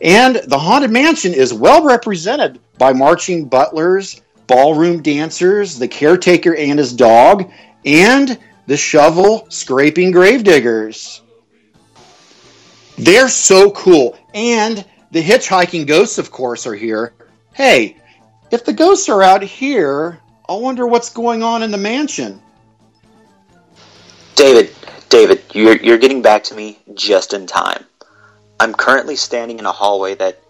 And 0.00 0.36
the 0.46 0.58
Haunted 0.58 0.90
Mansion 0.90 1.34
is 1.34 1.52
well 1.52 1.84
represented 1.84 2.60
by 2.78 2.94
marching 2.94 3.46
butlers, 3.46 4.22
ballroom 4.46 5.02
dancers, 5.02 5.78
the 5.78 5.86
caretaker 5.86 6.56
and 6.56 6.78
his 6.78 6.94
dog, 6.94 7.50
and 7.84 8.38
the 8.66 8.76
shovel 8.78 9.46
scraping 9.50 10.10
gravediggers. 10.10 11.20
They're 12.96 13.28
so 13.28 13.70
cool. 13.72 14.16
And 14.32 14.82
the 15.10 15.22
hitchhiking 15.22 15.86
ghosts, 15.86 16.16
of 16.16 16.30
course, 16.30 16.66
are 16.66 16.74
here. 16.74 17.12
Hey, 17.52 17.98
if 18.50 18.64
the 18.64 18.72
ghosts 18.72 19.10
are 19.10 19.22
out 19.22 19.42
here, 19.42 20.20
I 20.48 20.54
wonder 20.54 20.86
what's 20.86 21.10
going 21.10 21.42
on 21.42 21.62
in 21.62 21.70
the 21.70 21.76
mansion. 21.76 22.40
David, 24.38 24.72
David, 25.08 25.42
you're, 25.52 25.76
you're 25.78 25.98
getting 25.98 26.22
back 26.22 26.44
to 26.44 26.54
me 26.54 26.78
just 26.94 27.34
in 27.34 27.48
time. 27.48 27.84
I'm 28.60 28.72
currently 28.72 29.16
standing 29.16 29.58
in 29.58 29.66
a 29.66 29.72
hallway 29.72 30.14
that 30.14 30.40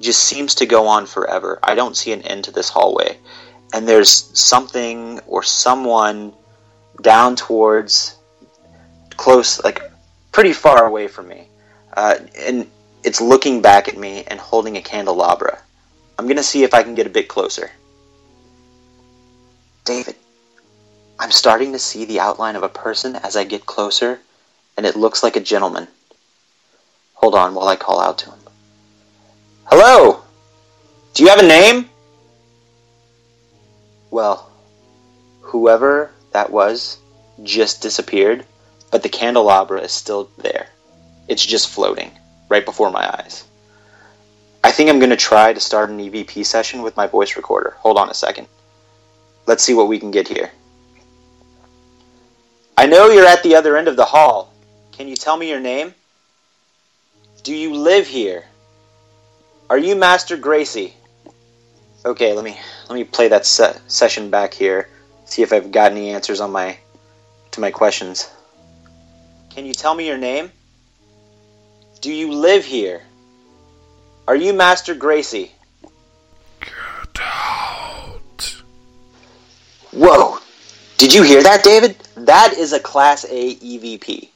just 0.00 0.22
seems 0.22 0.56
to 0.56 0.66
go 0.66 0.86
on 0.86 1.06
forever. 1.06 1.58
I 1.62 1.74
don't 1.74 1.96
see 1.96 2.12
an 2.12 2.20
end 2.20 2.44
to 2.44 2.50
this 2.50 2.68
hallway. 2.68 3.16
And 3.72 3.88
there's 3.88 4.10
something 4.38 5.20
or 5.26 5.42
someone 5.42 6.34
down 7.00 7.36
towards 7.36 8.18
close, 9.16 9.64
like 9.64 9.80
pretty 10.30 10.52
far 10.52 10.84
away 10.84 11.08
from 11.08 11.28
me. 11.28 11.48
Uh, 11.96 12.16
and 12.38 12.70
it's 13.02 13.22
looking 13.22 13.62
back 13.62 13.88
at 13.88 13.96
me 13.96 14.24
and 14.26 14.38
holding 14.38 14.76
a 14.76 14.82
candelabra. 14.82 15.58
I'm 16.18 16.26
going 16.26 16.36
to 16.36 16.42
see 16.42 16.64
if 16.64 16.74
I 16.74 16.82
can 16.82 16.94
get 16.94 17.06
a 17.06 17.10
bit 17.10 17.28
closer. 17.28 17.70
David, 19.86 20.16
I'm 21.20 21.32
starting 21.32 21.72
to 21.72 21.78
see 21.78 22.04
the 22.04 22.20
outline 22.20 22.54
of 22.54 22.62
a 22.62 22.68
person 22.68 23.16
as 23.16 23.36
I 23.36 23.42
get 23.42 23.66
closer, 23.66 24.20
and 24.76 24.86
it 24.86 24.94
looks 24.94 25.22
like 25.22 25.34
a 25.34 25.40
gentleman. 25.40 25.88
Hold 27.14 27.34
on 27.34 27.54
while 27.54 27.66
I 27.66 27.74
call 27.74 28.00
out 28.00 28.18
to 28.18 28.30
him. 28.30 28.38
Hello! 29.64 30.22
Do 31.14 31.24
you 31.24 31.28
have 31.30 31.40
a 31.40 31.46
name? 31.46 31.90
Well, 34.10 34.48
whoever 35.40 36.12
that 36.30 36.50
was 36.50 36.98
just 37.42 37.82
disappeared, 37.82 38.46
but 38.92 39.02
the 39.02 39.08
candelabra 39.08 39.80
is 39.80 39.92
still 39.92 40.30
there. 40.38 40.68
It's 41.26 41.44
just 41.44 41.68
floating 41.68 42.12
right 42.48 42.64
before 42.64 42.90
my 42.90 43.06
eyes. 43.18 43.44
I 44.62 44.70
think 44.70 44.88
I'm 44.88 45.00
going 45.00 45.10
to 45.10 45.16
try 45.16 45.52
to 45.52 45.60
start 45.60 45.90
an 45.90 45.98
EVP 45.98 46.46
session 46.46 46.82
with 46.82 46.96
my 46.96 47.08
voice 47.08 47.36
recorder. 47.36 47.76
Hold 47.78 47.98
on 47.98 48.08
a 48.08 48.14
second. 48.14 48.46
Let's 49.46 49.64
see 49.64 49.74
what 49.74 49.88
we 49.88 49.98
can 49.98 50.10
get 50.12 50.28
here. 50.28 50.50
I 52.78 52.86
know 52.86 53.10
you're 53.10 53.26
at 53.26 53.42
the 53.42 53.56
other 53.56 53.76
end 53.76 53.88
of 53.88 53.96
the 53.96 54.04
hall. 54.04 54.54
Can 54.92 55.08
you 55.08 55.16
tell 55.16 55.36
me 55.36 55.50
your 55.50 55.58
name? 55.58 55.92
Do 57.42 57.52
you 57.52 57.74
live 57.74 58.06
here? 58.06 58.44
Are 59.68 59.76
you 59.76 59.96
Master 59.96 60.36
Gracie? 60.36 60.94
Okay, 62.04 62.34
let 62.34 62.44
me 62.44 62.56
let 62.88 62.94
me 62.94 63.02
play 63.02 63.26
that 63.30 63.46
se- 63.46 63.80
session 63.88 64.30
back 64.30 64.54
here. 64.54 64.88
See 65.24 65.42
if 65.42 65.52
I've 65.52 65.72
got 65.72 65.90
any 65.90 66.10
answers 66.10 66.40
on 66.40 66.52
my 66.52 66.78
to 67.50 67.60
my 67.60 67.72
questions. 67.72 68.30
Can 69.50 69.66
you 69.66 69.74
tell 69.74 69.96
me 69.96 70.06
your 70.06 70.16
name? 70.16 70.52
Do 72.00 72.12
you 72.12 72.32
live 72.32 72.64
here? 72.64 73.02
Are 74.28 74.36
you 74.36 74.52
Master 74.52 74.94
Gracie? 74.94 75.50
Get 76.60 77.22
out. 77.22 78.62
Whoa! 79.90 80.27
Did 80.98 81.14
you 81.14 81.22
hear 81.22 81.44
that, 81.44 81.62
David? 81.62 81.96
That 82.16 82.54
is 82.54 82.72
a 82.72 82.80
Class 82.80 83.24
A 83.24 83.54
EVP. 83.54 84.28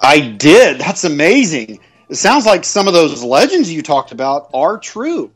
I 0.00 0.18
did. 0.18 0.80
That's 0.80 1.04
amazing. 1.04 1.78
It 2.08 2.16
sounds 2.16 2.44
like 2.44 2.64
some 2.64 2.88
of 2.88 2.92
those 2.92 3.22
legends 3.22 3.72
you 3.72 3.80
talked 3.80 4.10
about 4.10 4.50
are 4.52 4.78
true. 4.78 5.30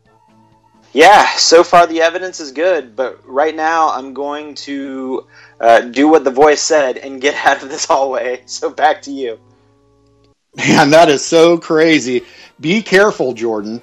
Yeah, 0.92 1.24
so 1.36 1.62
far 1.62 1.86
the 1.86 2.00
evidence 2.00 2.40
is 2.40 2.50
good, 2.50 2.96
but 2.96 3.20
right 3.24 3.54
now 3.54 3.90
I'm 3.90 4.12
going 4.12 4.56
to 4.56 5.24
uh, 5.60 5.82
do 5.82 6.08
what 6.08 6.24
the 6.24 6.32
voice 6.32 6.62
said 6.62 6.98
and 6.98 7.20
get 7.20 7.34
out 7.46 7.62
of 7.62 7.68
this 7.68 7.84
hallway. 7.84 8.42
So 8.46 8.70
back 8.70 9.02
to 9.02 9.12
you. 9.12 9.38
Man, 10.56 10.90
that 10.90 11.08
is 11.08 11.24
so 11.24 11.58
crazy. 11.58 12.24
Be 12.58 12.82
careful, 12.82 13.34
Jordan. 13.34 13.80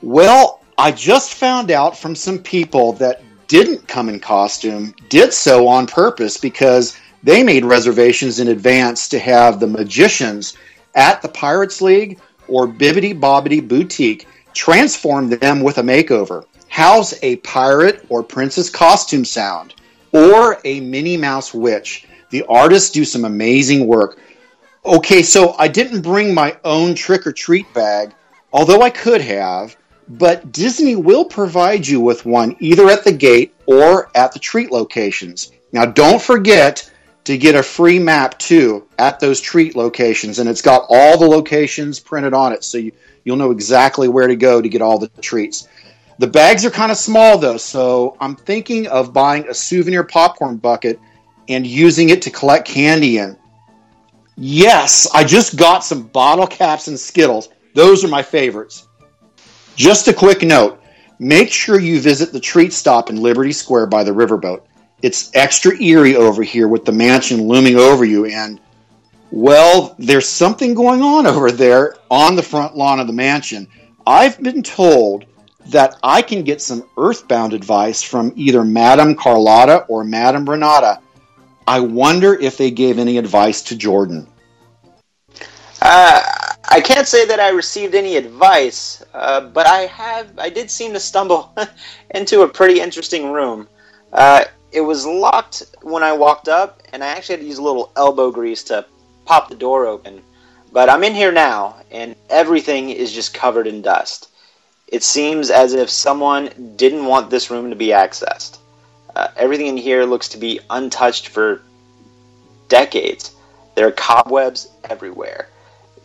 Well, 0.00 0.62
I 0.78 0.92
just 0.92 1.34
found 1.34 1.70
out 1.70 1.98
from 1.98 2.14
some 2.14 2.38
people 2.38 2.94
that 2.94 3.22
didn't 3.50 3.88
come 3.88 4.08
in 4.08 4.20
costume 4.20 4.94
did 5.08 5.34
so 5.34 5.66
on 5.66 5.84
purpose 5.84 6.36
because 6.36 6.96
they 7.24 7.42
made 7.42 7.64
reservations 7.64 8.38
in 8.38 8.46
advance 8.46 9.08
to 9.08 9.18
have 9.18 9.58
the 9.58 9.66
magicians 9.66 10.56
at 10.94 11.20
the 11.20 11.28
Pirates 11.28 11.82
League 11.82 12.20
or 12.46 12.68
Bibbidi 12.68 13.18
Bobbidi 13.18 13.66
Boutique 13.66 14.28
transform 14.54 15.28
them 15.28 15.62
with 15.62 15.78
a 15.78 15.82
makeover. 15.82 16.44
House 16.68 17.12
a 17.22 17.36
pirate 17.38 18.06
or 18.08 18.22
princess 18.22 18.70
costume 18.70 19.24
sound 19.24 19.74
or 20.12 20.58
a 20.64 20.78
Minnie 20.78 21.16
Mouse 21.16 21.52
witch. 21.52 22.06
The 22.30 22.44
artists 22.44 22.90
do 22.90 23.04
some 23.04 23.24
amazing 23.24 23.88
work. 23.88 24.20
Okay, 24.84 25.22
so 25.22 25.56
I 25.58 25.66
didn't 25.66 26.02
bring 26.02 26.32
my 26.32 26.56
own 26.64 26.94
trick 26.94 27.26
or 27.26 27.32
treat 27.32 27.72
bag, 27.74 28.14
although 28.52 28.82
I 28.82 28.90
could 28.90 29.20
have, 29.20 29.76
but 30.10 30.50
Disney 30.50 30.96
will 30.96 31.24
provide 31.24 31.86
you 31.86 32.00
with 32.00 32.26
one 32.26 32.56
either 32.58 32.90
at 32.90 33.04
the 33.04 33.12
gate 33.12 33.54
or 33.66 34.10
at 34.16 34.32
the 34.32 34.40
treat 34.40 34.72
locations. 34.72 35.52
Now, 35.72 35.84
don't 35.84 36.20
forget 36.20 36.90
to 37.24 37.38
get 37.38 37.54
a 37.54 37.62
free 37.62 38.00
map 38.00 38.36
too 38.38 38.88
at 38.98 39.20
those 39.20 39.40
treat 39.40 39.76
locations, 39.76 40.40
and 40.40 40.48
it's 40.48 40.62
got 40.62 40.86
all 40.88 41.16
the 41.16 41.28
locations 41.28 42.00
printed 42.00 42.34
on 42.34 42.52
it, 42.52 42.64
so 42.64 42.78
you, 42.78 42.90
you'll 43.24 43.36
know 43.36 43.52
exactly 43.52 44.08
where 44.08 44.26
to 44.26 44.34
go 44.34 44.60
to 44.60 44.68
get 44.68 44.82
all 44.82 44.98
the 44.98 45.08
treats. 45.20 45.68
The 46.18 46.26
bags 46.26 46.64
are 46.64 46.70
kind 46.70 46.90
of 46.90 46.98
small 46.98 47.38
though, 47.38 47.56
so 47.56 48.16
I'm 48.20 48.34
thinking 48.34 48.88
of 48.88 49.12
buying 49.12 49.48
a 49.48 49.54
souvenir 49.54 50.02
popcorn 50.02 50.56
bucket 50.56 50.98
and 51.48 51.64
using 51.64 52.08
it 52.08 52.22
to 52.22 52.30
collect 52.30 52.66
candy 52.66 53.18
in. 53.18 53.38
Yes, 54.36 55.08
I 55.14 55.22
just 55.22 55.56
got 55.56 55.84
some 55.84 56.02
bottle 56.02 56.46
caps 56.48 56.88
and 56.88 56.98
Skittles. 56.98 57.48
Those 57.74 58.04
are 58.04 58.08
my 58.08 58.22
favorites. 58.22 58.88
Just 59.80 60.08
a 60.08 60.12
quick 60.12 60.42
note 60.42 60.78
make 61.18 61.50
sure 61.50 61.80
you 61.80 62.02
visit 62.02 62.32
the 62.32 62.38
treat 62.38 62.74
stop 62.74 63.08
in 63.08 63.16
Liberty 63.16 63.50
Square 63.50 63.86
by 63.86 64.04
the 64.04 64.10
riverboat. 64.10 64.60
It's 65.00 65.34
extra 65.34 65.74
eerie 65.80 66.16
over 66.16 66.42
here 66.42 66.68
with 66.68 66.84
the 66.84 66.92
mansion 66.92 67.48
looming 67.48 67.76
over 67.76 68.04
you, 68.04 68.26
and, 68.26 68.60
well, 69.30 69.96
there's 69.98 70.28
something 70.28 70.74
going 70.74 71.00
on 71.00 71.26
over 71.26 71.50
there 71.50 71.96
on 72.10 72.36
the 72.36 72.42
front 72.42 72.76
lawn 72.76 73.00
of 73.00 73.06
the 73.06 73.14
mansion. 73.14 73.66
I've 74.06 74.42
been 74.42 74.62
told 74.62 75.24
that 75.68 75.98
I 76.02 76.20
can 76.20 76.44
get 76.44 76.60
some 76.60 76.86
earthbound 76.98 77.54
advice 77.54 78.02
from 78.02 78.34
either 78.36 78.62
Madame 78.62 79.14
Carlotta 79.14 79.86
or 79.88 80.04
Madame 80.04 80.46
Renata. 80.46 81.00
I 81.66 81.80
wonder 81.80 82.34
if 82.34 82.58
they 82.58 82.70
gave 82.70 82.98
any 82.98 83.16
advice 83.16 83.62
to 83.62 83.76
Jordan. 83.76 84.28
Uh, 85.80 86.20
I 86.72 86.80
can't 86.80 87.08
say 87.08 87.26
that 87.26 87.40
I 87.40 87.48
received 87.48 87.96
any 87.96 88.16
advice, 88.16 89.02
uh, 89.12 89.40
but 89.40 89.66
I 89.66 89.86
have. 89.86 90.38
I 90.38 90.50
did 90.50 90.70
seem 90.70 90.92
to 90.92 91.00
stumble 91.00 91.52
into 92.14 92.42
a 92.42 92.48
pretty 92.48 92.80
interesting 92.80 93.32
room. 93.32 93.68
Uh, 94.12 94.44
it 94.70 94.80
was 94.80 95.04
locked 95.04 95.64
when 95.82 96.04
I 96.04 96.12
walked 96.12 96.48
up, 96.48 96.80
and 96.92 97.02
I 97.02 97.08
actually 97.08 97.36
had 97.36 97.40
to 97.40 97.48
use 97.48 97.58
a 97.58 97.62
little 97.62 97.90
elbow 97.96 98.30
grease 98.30 98.62
to 98.64 98.86
pop 99.24 99.48
the 99.48 99.56
door 99.56 99.86
open. 99.86 100.22
But 100.72 100.88
I'm 100.88 101.02
in 101.02 101.12
here 101.12 101.32
now, 101.32 101.74
and 101.90 102.14
everything 102.28 102.90
is 102.90 103.12
just 103.12 103.34
covered 103.34 103.66
in 103.66 103.82
dust. 103.82 104.28
It 104.86 105.02
seems 105.02 105.50
as 105.50 105.74
if 105.74 105.90
someone 105.90 106.74
didn't 106.76 107.06
want 107.06 107.30
this 107.30 107.50
room 107.50 107.70
to 107.70 107.76
be 107.76 107.88
accessed. 107.88 108.58
Uh, 109.16 109.26
everything 109.36 109.66
in 109.66 109.76
here 109.76 110.04
looks 110.04 110.28
to 110.28 110.38
be 110.38 110.60
untouched 110.70 111.28
for 111.28 111.62
decades. 112.68 113.32
There 113.74 113.88
are 113.88 113.92
cobwebs 113.92 114.68
everywhere. 114.88 115.48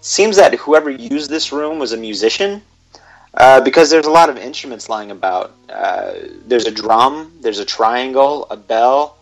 Seems 0.05 0.35
that 0.35 0.53
whoever 0.53 0.91
used 0.91 1.31
this 1.31 1.51
room 1.51 1.79
was 1.79 1.91
a 1.91 1.97
musician 1.97 2.61
uh, 3.33 3.59
because 3.61 3.89
there's 3.89 4.05
a 4.05 4.11
lot 4.11 4.29
of 4.29 4.37
instruments 4.37 4.87
lying 4.87 5.09
about. 5.09 5.55
Uh, 5.67 6.13
there's 6.45 6.67
a 6.67 6.71
drum, 6.71 7.33
there's 7.41 7.57
a 7.57 7.65
triangle, 7.65 8.45
a 8.51 8.55
bell, 8.55 9.17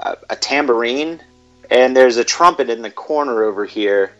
uh, 0.00 0.16
a 0.28 0.34
tambourine, 0.34 1.20
and 1.70 1.96
there's 1.96 2.16
a 2.16 2.24
trumpet 2.24 2.68
in 2.68 2.82
the 2.82 2.90
corner 2.90 3.44
over 3.44 3.64
here. 3.64 4.10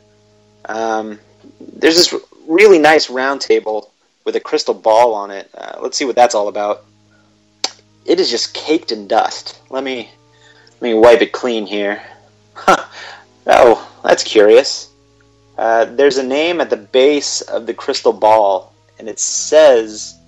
Um, 0.66 1.18
there's 1.59 1.96
this 1.96 2.14
really 2.46 2.79
nice 2.79 3.11
round 3.11 3.40
table 3.40 3.90
with 4.24 4.37
a 4.37 4.40
crystal 4.40 4.72
ball 4.72 5.14
on 5.14 5.33
it. 5.33 5.50
Uh, 5.53 5.81
let's 5.81 5.98
see 5.98 6.05
what 6.05 6.14
that's 6.14 6.37
all 6.37 6.46
about. 6.46 6.85
It 8.07 8.20
is 8.20 8.31
just 8.31 8.55
caked 8.55 8.92
in 8.92 9.09
dust. 9.09 9.61
Let 9.68 9.83
me 9.83 10.09
let 10.74 10.83
me 10.83 10.94
wipe 10.94 11.22
it 11.22 11.33
clean 11.33 11.66
here. 11.66 12.00
Huh. 12.55 12.85
Oh, 13.46 14.00
that's 14.03 14.22
curious. 14.22 14.93
Uh, 15.57 15.85
there's 15.85 16.19
a 16.19 16.23
name 16.23 16.61
at 16.61 16.71
the 16.71 16.77
base 16.77 17.40
of 17.43 17.67
the 17.67 17.75
crystal 17.75 18.12
ball, 18.12 18.75
and 18.99 19.09
it 19.09 19.19
says 19.19 20.19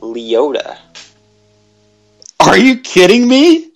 Leota. 0.00 0.78
Are 2.40 2.58
you 2.58 2.78
kidding 2.78 3.26
me? 3.26 3.72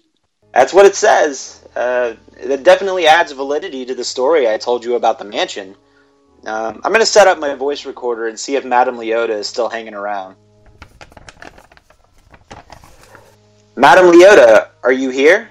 That's 0.53 0.73
what 0.73 0.87
it 0.87 0.95
says. 0.95 1.65
Uh, 1.75 2.15
that 2.45 2.63
definitely 2.63 3.07
adds 3.07 3.33
validity 3.33 3.85
to 3.87 3.95
the 3.95 4.05
story 4.05 4.49
I 4.49 4.59
told 4.59 4.85
you 4.85 4.95
about 4.95 5.19
the 5.19 5.25
mansion. 5.25 5.75
Um, 6.47 6.81
I'm 6.85 6.93
going 6.93 7.01
to 7.01 7.07
set 7.07 7.27
up 7.27 7.39
my 7.39 7.55
voice 7.55 7.85
recorder 7.85 8.29
and 8.29 8.39
see 8.39 8.57
if 8.57 8.65
Madame 8.65 8.97
Leota 8.97 9.31
is 9.31 9.47
still 9.47 9.69
hanging 9.69 9.95
around. 9.95 10.37
Madame 13.77 14.07
Leota, 14.07 14.69
are 14.83 14.93
you 14.93 15.11
here? 15.11 15.51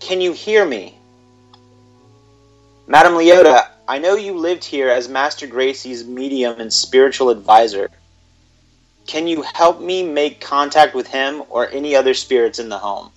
Can 0.00 0.20
you 0.20 0.32
hear 0.32 0.64
me? 0.64 0.95
Madame 2.88 3.14
Leota, 3.14 3.66
I 3.88 3.98
know 3.98 4.14
you 4.14 4.34
lived 4.34 4.62
here 4.62 4.88
as 4.88 5.08
Master 5.08 5.48
Gracie's 5.48 6.04
medium 6.04 6.60
and 6.60 6.72
spiritual 6.72 7.30
advisor. 7.30 7.90
Can 9.08 9.26
you 9.26 9.42
help 9.42 9.80
me 9.80 10.04
make 10.04 10.40
contact 10.40 10.94
with 10.94 11.08
him 11.08 11.42
or 11.50 11.68
any 11.68 11.96
other 11.96 12.14
spirits 12.14 12.60
in 12.60 12.68
the 12.68 12.78
home? 12.78 13.10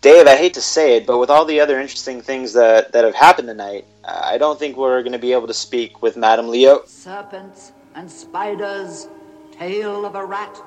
Dave, 0.00 0.26
I 0.26 0.36
hate 0.36 0.54
to 0.54 0.62
say 0.62 0.96
it, 0.96 1.06
but 1.06 1.18
with 1.18 1.28
all 1.28 1.44
the 1.44 1.60
other 1.60 1.78
interesting 1.78 2.22
things 2.22 2.54
that, 2.54 2.92
that 2.92 3.04
have 3.04 3.14
happened 3.14 3.48
tonight, 3.48 3.84
I 4.02 4.38
don't 4.38 4.58
think 4.58 4.78
we're 4.78 5.02
going 5.02 5.12
to 5.12 5.18
be 5.18 5.32
able 5.32 5.46
to 5.46 5.54
speak 5.54 6.00
with 6.00 6.16
Madame 6.16 6.48
Leo. 6.48 6.84
Serpents 6.86 7.72
and 7.94 8.10
spiders, 8.10 9.08
tail 9.52 10.06
of 10.06 10.14
a 10.14 10.24
rat, 10.24 10.58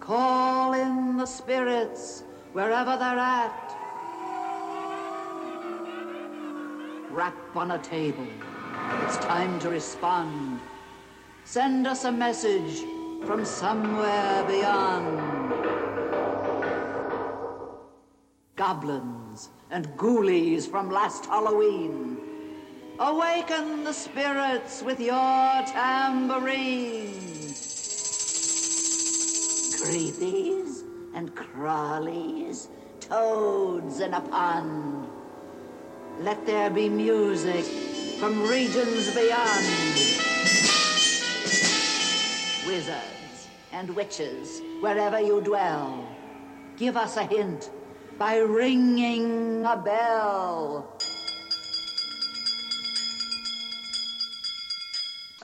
call 0.00 0.72
in 0.72 1.18
the 1.18 1.26
spirits 1.26 2.22
wherever 2.54 2.96
they're 2.96 3.18
at. 3.18 3.75
Rap 7.16 7.56
on 7.56 7.70
a 7.70 7.78
table. 7.78 8.26
It's 9.04 9.16
time 9.16 9.58
to 9.60 9.70
respond. 9.70 10.60
Send 11.44 11.86
us 11.86 12.04
a 12.04 12.12
message 12.12 12.84
from 13.24 13.42
somewhere 13.42 14.44
beyond. 14.44 15.54
Goblins 18.54 19.48
and 19.70 19.88
ghoulies 19.96 20.70
from 20.70 20.90
last 20.90 21.24
Halloween. 21.24 22.18
Awaken 22.98 23.84
the 23.84 23.94
spirits 23.94 24.82
with 24.82 25.00
your 25.00 25.62
tambourine. 25.64 27.14
Creepies 29.80 30.84
and 31.14 31.34
crawlies, 31.34 32.68
toads 33.00 34.00
in 34.00 34.12
a 34.12 34.20
pond. 34.20 35.15
Let 36.20 36.46
there 36.46 36.70
be 36.70 36.88
music 36.88 37.64
from 38.18 38.48
regions 38.48 39.14
beyond. 39.14 39.66
Wizards 42.66 43.48
and 43.70 43.94
witches, 43.94 44.62
wherever 44.80 45.20
you 45.20 45.42
dwell, 45.42 46.08
give 46.78 46.96
us 46.96 47.18
a 47.18 47.24
hint 47.24 47.70
by 48.18 48.38
ringing 48.38 49.66
a 49.66 49.76
bell. 49.76 50.90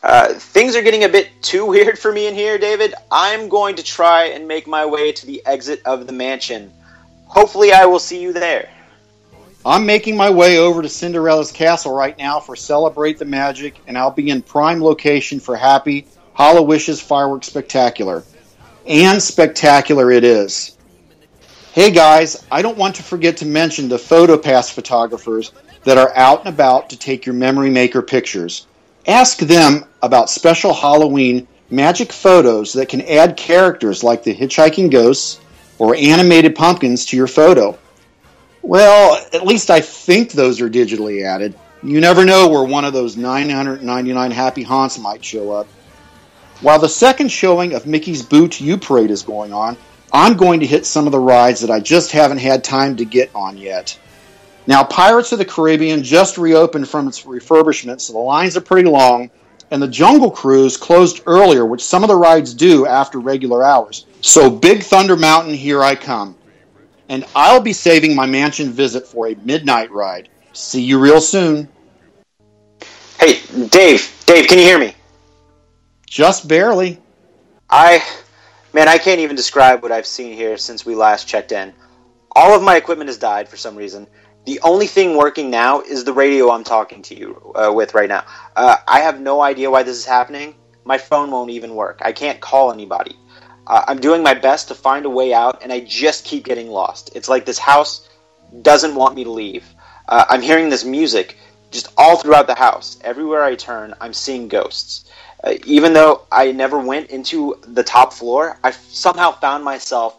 Uh, 0.03 0.33
things 0.35 0.75
are 0.75 0.83
getting 0.83 1.05
a 1.05 1.09
bit 1.09 1.29
too 1.43 1.67
weird 1.67 1.99
for 1.99 2.11
me 2.11 2.27
in 2.27 2.35
here, 2.35 2.57
David. 2.57 2.95
I'm 3.11 3.51
going 3.51 3.77
to 3.77 3.83
try 3.83 4.25
and 4.29 4.49
make 4.49 4.67
my 4.67 4.87
way 4.87 5.13
to 5.13 5.27
the 5.27 5.45
exit 5.45 5.83
of 5.85 6.07
the 6.07 6.13
mansion. 6.13 6.73
Hopefully, 7.27 7.73
I 7.73 7.85
will 7.85 7.99
see 7.99 8.23
you 8.23 8.33
there. 8.33 8.71
I'm 9.65 9.87
making 9.87 10.17
my 10.17 10.29
way 10.29 10.59
over 10.59 10.83
to 10.83 10.89
Cinderella's 10.89 11.53
castle 11.53 11.95
right 11.95 12.19
now 12.19 12.41
for 12.41 12.57
Celebrate 12.57 13.19
the 13.19 13.25
Magic, 13.25 13.77
and 13.87 13.97
I'll 13.97 14.11
be 14.11 14.29
in 14.29 14.43
prime 14.43 14.83
location 14.83 15.39
for 15.39 15.55
Happy 15.55 16.07
Hallowishes 16.37 17.01
Fireworks 17.01 17.47
Spectacular. 17.47 18.25
And 18.89 19.23
spectacular 19.23 20.11
it 20.11 20.25
is. 20.25 20.77
Hey 21.73 21.93
guys, 21.93 22.45
I 22.51 22.61
don't 22.61 22.77
want 22.77 22.97
to 22.97 23.05
forget 23.05 23.37
to 23.37 23.47
mention 23.47 23.89
the 23.89 23.99
PhotoPass 23.99 24.73
photographers 24.73 25.53
that 25.85 25.97
are 25.97 26.13
out 26.17 26.41
and 26.41 26.49
about 26.49 26.91
to 26.91 26.99
take 26.99 27.25
your 27.25 27.37
Memory 27.37 27.71
Maker 27.71 28.03
pictures. 28.03 28.67
Ask 29.07 29.39
them 29.39 29.85
about 30.03 30.29
special 30.29 30.75
Halloween 30.75 31.47
magic 31.71 32.13
photos 32.13 32.73
that 32.73 32.89
can 32.89 33.03
add 33.03 33.37
characters 33.37 34.03
like 34.03 34.25
the 34.25 34.35
hitchhiking 34.35 34.91
ghosts 34.91 35.41
or 35.79 35.95
animated 35.95 36.57
pumpkins 36.57 37.07
to 37.07 37.17
your 37.17 37.29
photo. 37.29 37.79
Well, 38.63 39.25
at 39.33 39.45
least 39.45 39.71
I 39.71 39.81
think 39.81 40.33
those 40.33 40.61
are 40.61 40.71
digitally 40.71 41.25
added. 41.25 41.55
You 41.83 42.01
never 42.01 42.25
know 42.25 42.49
where 42.49 42.63
one 42.63 42.85
of 42.85 42.93
those 42.93 43.17
999 43.17 44.31
happy 44.31 44.63
haunts 44.63 44.99
might 44.99 45.25
show 45.25 45.51
up. 45.51 45.67
While 46.61 46.79
the 46.79 46.89
second 46.89 47.29
showing 47.29 47.75
of 47.75 47.87
Mickey's 47.87 48.23
Boo 48.23 48.47
to 48.47 48.65
You 48.65 48.77
Parade 48.77 49.11
is 49.11 49.23
going 49.23 49.53
on, 49.53 49.77
I'm 50.13 50.37
going 50.37 50.61
to 50.61 50.67
hit 50.67 50.87
some 50.87 51.07
of 51.07 51.13
the 51.13 51.19
rides 51.19 51.61
that 51.61 51.71
I 51.71 51.81
just 51.81 52.13
haven't 52.13 52.39
had 52.39 52.63
time 52.63 52.97
to 52.97 53.05
get 53.05 53.35
on 53.35 53.57
yet. 53.57 53.99
Now, 54.69 54.85
Pirates 54.85 55.33
of 55.33 55.39
the 55.39 55.45
Caribbean 55.45 56.05
just 56.05 56.39
reopened 56.39 56.89
from 56.89 57.09
its 57.09 57.23
refurbishment, 57.23 58.01
so 58.01 58.13
the 58.13 58.21
lines 58.21 58.57
are 58.57 58.61
pretty 58.61 58.89
long, 58.89 59.29
and 59.73 59.83
the 59.83 59.89
Jungle 59.89 60.31
Cruise 60.31 60.77
closed 60.77 61.23
earlier, 61.27 61.67
which 61.67 61.83
some 61.83 62.05
of 62.05 62.09
the 62.09 62.15
rides 62.15 62.55
do 62.55 62.87
after 62.87 63.19
regular 63.19 63.65
hours. 63.65 64.07
So, 64.21 64.49
Big 64.49 64.85
Thunder 64.85 65.17
Mountain, 65.17 65.55
here 65.55 65.83
I 65.83 65.97
come. 65.97 66.37
And 67.13 67.27
I'll 67.37 67.61
be 67.61 67.75
saving 67.75 68.17
my 68.17 68.25
mansion 68.25 68.71
visit 68.71 69.07
for 69.07 69.29
a 69.29 69.35
midnight 69.35 69.91
ride. 69.91 70.31
See 70.55 70.81
you 70.81 70.99
real 70.99 71.21
soon. 71.21 71.69
Hey, 73.21 73.39
Dave, 73.69 74.11
Dave, 74.25 74.49
can 74.49 74.57
you 74.57 74.65
hear 74.65 74.79
me? 74.79 74.95
Just 76.07 76.49
barely. 76.49 76.99
I, 77.69 78.03
man, 78.73 78.89
I 78.89 78.97
can't 78.97 79.21
even 79.21 79.37
describe 79.37 79.83
what 79.83 79.93
I've 79.93 80.07
seen 80.07 80.33
here 80.33 80.57
since 80.57 80.87
we 80.87 80.95
last 80.95 81.29
checked 81.29 81.53
in. 81.53 81.75
All 82.35 82.57
of 82.57 82.63
my 82.63 82.77
equipment 82.77 83.09
has 83.09 83.19
died 83.19 83.47
for 83.47 83.59
some 83.59 83.77
reason. 83.77 84.07
The 84.47 84.61
only 84.63 84.87
thing 84.87 85.19
working 85.19 85.51
now 85.51 85.83
is 85.83 86.05
the 86.05 86.15
radio 86.15 86.51
I'm 86.51 86.65
talking 86.65 87.03
to 87.03 87.15
you 87.15 87.53
uh, 87.55 87.71
with 87.75 87.93
right 87.93 88.09
now. 88.09 88.25
Uh, 88.57 88.79
I 88.89 89.01
have 89.01 89.21
no 89.21 89.43
idea 89.43 89.71
why 89.71 89.83
this 89.83 89.99
is 89.99 90.07
happening. 90.07 90.55
My 90.83 90.97
phone 90.97 91.31
won't 91.31 91.51
even 91.51 91.75
work. 91.75 92.01
I 92.03 92.13
can't 92.13 92.41
call 92.41 92.73
anybody. 92.73 93.17
I'm 93.67 94.01
doing 94.01 94.23
my 94.23 94.35
best 94.35 94.69
to 94.69 94.75
find 94.75 95.07
a 95.07 95.11
way 95.11 95.33
out, 95.33 95.63
and 95.63 95.73
I 95.73 95.81
just 95.81 96.25
keep 96.25 96.45
getting 96.45 96.69
lost. 96.69 97.11
It's 97.15 97.29
like 97.29 97.45
this 97.45 97.59
house 97.59 98.09
doesn't 98.63 98.95
want 98.95 99.15
me 99.15 99.25
to 99.25 99.31
leave. 99.31 99.65
Uh, 100.09 100.25
I'm 100.29 100.43
hearing 100.43 100.69
this 100.69 100.85
music. 100.85 101.37
just 101.71 101.89
all 101.97 102.17
throughout 102.17 102.47
the 102.47 102.55
house. 102.55 102.99
Everywhere 103.03 103.43
I 103.43 103.55
turn, 103.55 103.95
I'm 104.01 104.13
seeing 104.13 104.47
ghosts. 104.47 105.11
Uh, 105.43 105.55
even 105.65 105.93
though 105.93 106.27
I 106.31 106.53
never 106.53 106.79
went 106.79 107.11
into 107.11 107.59
the 107.63 107.83
top 107.83 108.13
floor, 108.13 108.59
I 108.63 108.71
somehow 108.71 109.33
found 109.33 109.65
myself 109.65 110.19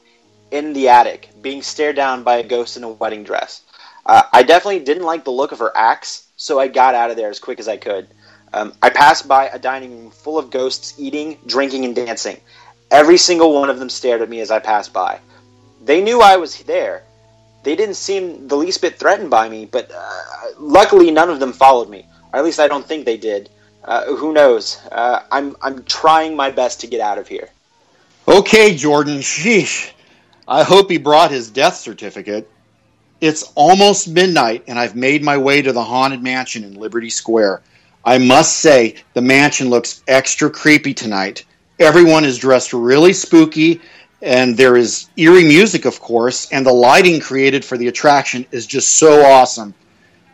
in 0.51 0.73
the 0.73 0.89
attic 0.89 1.29
being 1.41 1.61
stared 1.61 1.95
down 1.95 2.23
by 2.23 2.37
a 2.37 2.43
ghost 2.43 2.75
in 2.75 2.83
a 2.83 2.89
wedding 2.89 3.23
dress. 3.23 3.61
Uh, 4.05 4.23
I 4.33 4.43
definitely 4.43 4.79
didn't 4.79 5.03
like 5.03 5.23
the 5.23 5.31
look 5.31 5.51
of 5.51 5.59
her 5.59 5.71
axe, 5.75 6.27
so 6.35 6.59
I 6.59 6.67
got 6.67 6.95
out 6.95 7.09
of 7.09 7.15
there 7.15 7.29
as 7.29 7.39
quick 7.39 7.59
as 7.59 7.67
I 7.67 7.77
could. 7.77 8.07
Um, 8.51 8.73
I 8.81 8.89
passed 8.89 9.27
by 9.27 9.47
a 9.47 9.57
dining 9.57 9.97
room 9.97 10.11
full 10.11 10.37
of 10.37 10.51
ghosts 10.51 10.95
eating, 10.99 11.39
drinking, 11.45 11.85
and 11.85 11.95
dancing. 11.95 12.39
Every 12.93 13.17
single 13.17 13.53
one 13.53 13.71
of 13.71 13.79
them 13.79 13.89
stared 13.89 14.21
at 14.21 14.29
me 14.29 14.39
as 14.39 14.51
I 14.51 14.59
passed 14.59 14.93
by. 14.93 15.19
They 15.83 15.99
knew 15.99 16.21
I 16.21 16.37
was 16.37 16.61
there. 16.63 17.03
They 17.63 17.75
didn't 17.75 17.95
seem 17.95 18.47
the 18.47 18.55
least 18.55 18.81
bit 18.81 18.99
threatened 18.99 19.31
by 19.31 19.49
me, 19.49 19.65
but 19.65 19.91
uh, 19.91 20.11
luckily 20.59 21.09
none 21.09 21.31
of 21.31 21.39
them 21.39 21.53
followed 21.53 21.89
me. 21.89 22.05
Or 22.31 22.39
at 22.39 22.45
least 22.45 22.59
I 22.59 22.67
don't 22.67 22.85
think 22.85 23.05
they 23.05 23.17
did. 23.17 23.49
Uh, 23.83 24.15
who 24.15 24.31
knows? 24.31 24.79
Uh, 24.91 25.23
I'm 25.31 25.55
I'm 25.63 25.83
trying 25.85 26.35
my 26.35 26.51
best 26.51 26.81
to 26.81 26.87
get 26.87 27.01
out 27.01 27.17
of 27.17 27.27
here. 27.27 27.49
Okay, 28.27 28.75
Jordan. 28.75 29.19
Sheesh. 29.19 29.91
I 30.47 30.61
hope 30.63 30.91
he 30.91 30.97
brought 30.97 31.31
his 31.31 31.49
death 31.49 31.77
certificate. 31.77 32.47
It's 33.21 33.51
almost 33.55 34.07
midnight, 34.07 34.65
and 34.67 34.77
I've 34.77 34.95
made 34.95 35.23
my 35.23 35.37
way 35.37 35.63
to 35.63 35.71
the 35.71 35.83
Haunted 35.83 36.21
Mansion 36.21 36.63
in 36.63 36.75
Liberty 36.75 37.09
Square. 37.09 37.61
I 38.05 38.19
must 38.19 38.57
say, 38.57 38.95
the 39.13 39.21
mansion 39.21 39.69
looks 39.69 40.03
extra 40.07 40.49
creepy 40.49 40.93
tonight. 40.93 41.45
Everyone 41.79 42.23
is 42.23 42.37
dressed 42.37 42.71
really 42.73 43.13
spooky, 43.13 43.81
and 44.21 44.55
there 44.55 44.77
is 44.77 45.09
eerie 45.17 45.43
music, 45.43 45.85
of 45.85 45.99
course, 45.99 46.51
and 46.51 46.65
the 46.65 46.73
lighting 46.73 47.19
created 47.19 47.65
for 47.65 47.77
the 47.77 47.87
attraction 47.87 48.45
is 48.51 48.67
just 48.67 48.91
so 48.91 49.23
awesome. 49.25 49.73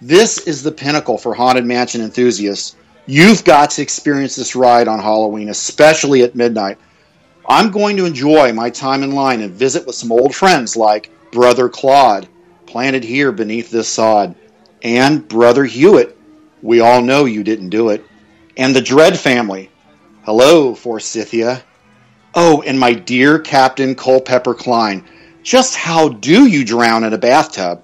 This 0.02 0.38
is 0.47 0.63
the 0.63 0.71
pinnacle 0.71 1.17
for 1.17 1.34
Haunted 1.34 1.65
Mansion 1.65 2.02
enthusiasts. 2.02 2.75
You've 3.06 3.43
got 3.43 3.71
to 3.71 3.82
experience 3.82 4.36
this 4.36 4.56
ride 4.56 4.88
on 4.88 4.99
Halloween, 4.99 5.49
especially 5.49 6.23
at 6.23 6.36
midnight. 6.36 6.78
I'm 7.47 7.71
going 7.71 7.97
to 7.97 8.06
enjoy 8.06 8.54
my 8.54 8.69
time 8.69 9.02
in 9.02 9.12
line 9.12 9.41
and 9.41 9.54
visit 9.54 9.88
with 9.88 9.95
some 9.95 10.12
old 10.12 10.36
friends 10.36 10.75
like 10.75 11.10
Brother 11.32 11.69
Claude, 11.69 12.28
planted 12.65 13.04
here 13.04 13.32
beneath 13.32 13.71
this 13.71 13.88
sod, 13.88 14.36
and 14.84 15.28
Brother 15.28 15.65
Hewitt. 15.65 16.17
We 16.62 16.82
all 16.82 17.02
know 17.02 17.25
you 17.25 17.43
didn't 17.43 17.69
do 17.69 17.89
it. 17.89 18.06
And 18.58 18.75
the 18.75 18.82
Dread 18.82 19.17
family. 19.17 19.71
Hello, 20.32 20.76
Forsythia. 20.76 21.63
Oh, 22.36 22.62
and 22.62 22.80
my 22.80 22.94
dear 22.94 23.39
Captain 23.39 23.96
Culpepper 23.96 24.54
Clyne. 24.54 25.04
Just 25.42 25.76
how 25.76 26.10
do 26.10 26.46
you 26.46 26.63
drown 26.63 27.04
in 27.04 27.13
a 27.13 27.18
bathtub? 27.18 27.82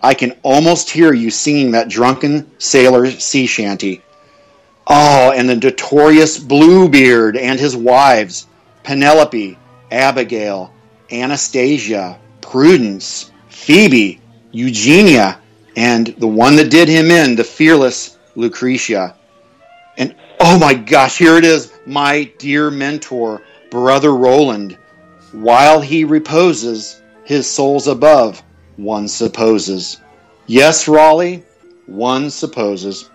I 0.00 0.14
can 0.14 0.36
almost 0.44 0.90
hear 0.90 1.12
you 1.12 1.32
singing 1.32 1.72
that 1.72 1.88
drunken 1.88 2.52
sailor 2.58 3.10
sea 3.10 3.46
shanty. 3.46 4.00
Oh, 4.86 5.32
and 5.32 5.48
the 5.48 5.56
notorious 5.56 6.38
Bluebeard 6.38 7.36
and 7.36 7.58
his 7.58 7.74
wives, 7.74 8.46
Penelope, 8.84 9.58
Abigail, 9.90 10.72
Anastasia, 11.10 12.16
Prudence, 12.40 13.32
Phoebe, 13.48 14.20
Eugenia, 14.52 15.40
and 15.74 16.06
the 16.06 16.28
one 16.28 16.54
that 16.54 16.70
did 16.70 16.88
him 16.88 17.10
in, 17.10 17.34
the 17.34 17.42
fearless 17.42 18.16
Lucretia. 18.36 19.16
Oh 20.40 20.56
my 20.56 20.72
gosh, 20.72 21.18
here 21.18 21.36
it 21.36 21.44
is, 21.44 21.72
my 21.84 22.24
dear 22.38 22.70
mentor, 22.70 23.42
Brother 23.70 24.14
Roland. 24.14 24.78
While 25.32 25.80
he 25.80 26.04
reposes, 26.04 27.02
his 27.24 27.50
soul's 27.50 27.88
above, 27.88 28.42
one 28.76 29.08
supposes. 29.08 30.00
Yes, 30.46 30.86
Raleigh, 30.86 31.42
one 31.86 32.30
supposes. 32.30 33.10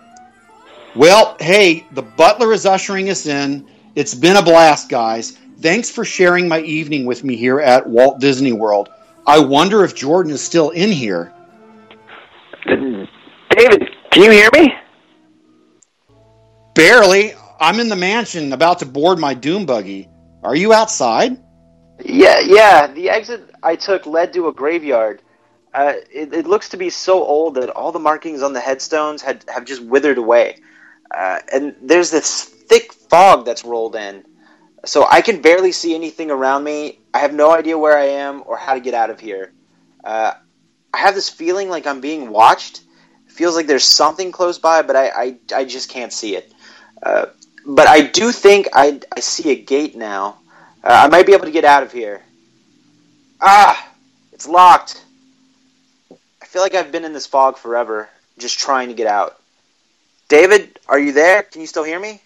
Well, 0.94 1.36
hey, 1.40 1.86
the 1.92 2.02
butler 2.02 2.52
is 2.52 2.66
ushering 2.66 3.08
us 3.08 3.24
in. 3.26 3.66
It's 3.94 4.14
been 4.14 4.36
a 4.36 4.42
blast, 4.42 4.90
guys. 4.90 5.38
Thanks 5.60 5.90
for 5.90 6.04
sharing 6.04 6.46
my 6.46 6.60
evening 6.60 7.06
with 7.06 7.24
me 7.24 7.36
here 7.36 7.58
at 7.58 7.88
Walt 7.88 8.20
Disney 8.20 8.52
World. 8.52 8.90
I 9.26 9.38
wonder 9.38 9.82
if 9.82 9.94
Jordan 9.94 10.30
is 10.30 10.42
still 10.42 10.70
in 10.70 10.92
here. 10.92 11.32
David, 12.66 13.88
can 14.10 14.22
you 14.22 14.30
hear 14.30 14.50
me? 14.52 14.74
Barely. 16.74 17.34
I'm 17.60 17.78
in 17.78 17.88
the 17.88 17.96
mansion 17.96 18.52
about 18.52 18.80
to 18.80 18.86
board 18.86 19.18
my 19.18 19.32
doom 19.32 19.64
buggy. 19.64 20.08
Are 20.42 20.56
you 20.56 20.72
outside? 20.72 21.38
Yeah, 22.04 22.40
yeah. 22.40 22.88
The 22.88 23.10
exit 23.10 23.48
I 23.62 23.76
took 23.76 24.06
led 24.06 24.32
to 24.34 24.48
a 24.48 24.52
graveyard. 24.52 25.22
Uh, 25.72 25.94
it, 26.12 26.32
it, 26.32 26.46
looks 26.46 26.68
to 26.68 26.76
be 26.76 26.90
so 26.90 27.24
old 27.24 27.56
that 27.56 27.70
all 27.70 27.90
the 27.90 27.98
markings 27.98 28.42
on 28.42 28.52
the 28.52 28.60
headstones 28.60 29.22
had 29.22 29.44
have 29.48 29.64
just 29.64 29.82
withered 29.82 30.18
away, 30.18 30.58
uh, 31.12 31.40
and 31.52 31.74
there's 31.82 32.12
this 32.12 32.44
thick 32.44 32.92
fog 32.92 33.44
that's 33.44 33.64
rolled 33.64 33.96
in, 33.96 34.24
so 34.84 35.04
I 35.10 35.20
can 35.20 35.42
barely 35.42 35.72
see 35.72 35.96
anything 35.96 36.30
around 36.30 36.62
me. 36.62 37.00
I 37.12 37.18
have 37.18 37.34
no 37.34 37.50
idea 37.50 37.76
where 37.76 37.98
I 37.98 38.04
am 38.04 38.44
or 38.46 38.56
how 38.56 38.74
to 38.74 38.80
get 38.80 38.94
out 38.94 39.10
of 39.10 39.18
here. 39.18 39.52
Uh, 40.04 40.34
I 40.92 40.98
have 40.98 41.16
this 41.16 41.28
feeling 41.28 41.68
like 41.68 41.88
I'm 41.88 42.00
being 42.00 42.30
watched. 42.30 42.82
It 43.26 43.32
feels 43.32 43.56
like 43.56 43.66
there's 43.66 43.82
something 43.82 44.30
close 44.30 44.58
by, 44.58 44.82
but 44.82 44.94
I 44.94 45.08
I, 45.08 45.38
I 45.56 45.64
just 45.64 45.88
can't 45.90 46.12
see 46.12 46.36
it. 46.36 46.53
Uh, 47.04 47.26
but 47.66 47.86
I 47.86 48.00
do 48.00 48.32
think 48.32 48.68
I 48.72 49.00
I 49.14 49.20
see 49.20 49.50
a 49.50 49.54
gate 49.54 49.94
now. 49.94 50.38
Uh, 50.82 51.02
I 51.04 51.08
might 51.08 51.26
be 51.26 51.32
able 51.32 51.44
to 51.44 51.50
get 51.50 51.64
out 51.64 51.82
of 51.82 51.92
here. 51.92 52.22
Ah, 53.40 53.92
it's 54.32 54.48
locked. 54.48 55.04
I 56.42 56.46
feel 56.46 56.62
like 56.62 56.74
I've 56.74 56.92
been 56.92 57.04
in 57.04 57.12
this 57.12 57.26
fog 57.26 57.58
forever, 57.58 58.08
just 58.38 58.58
trying 58.58 58.88
to 58.88 58.94
get 58.94 59.06
out. 59.06 59.38
David, 60.28 60.78
are 60.88 60.98
you 60.98 61.12
there? 61.12 61.42
Can 61.42 61.60
you 61.60 61.66
still 61.66 61.84
hear 61.84 62.00
me? 62.00 62.20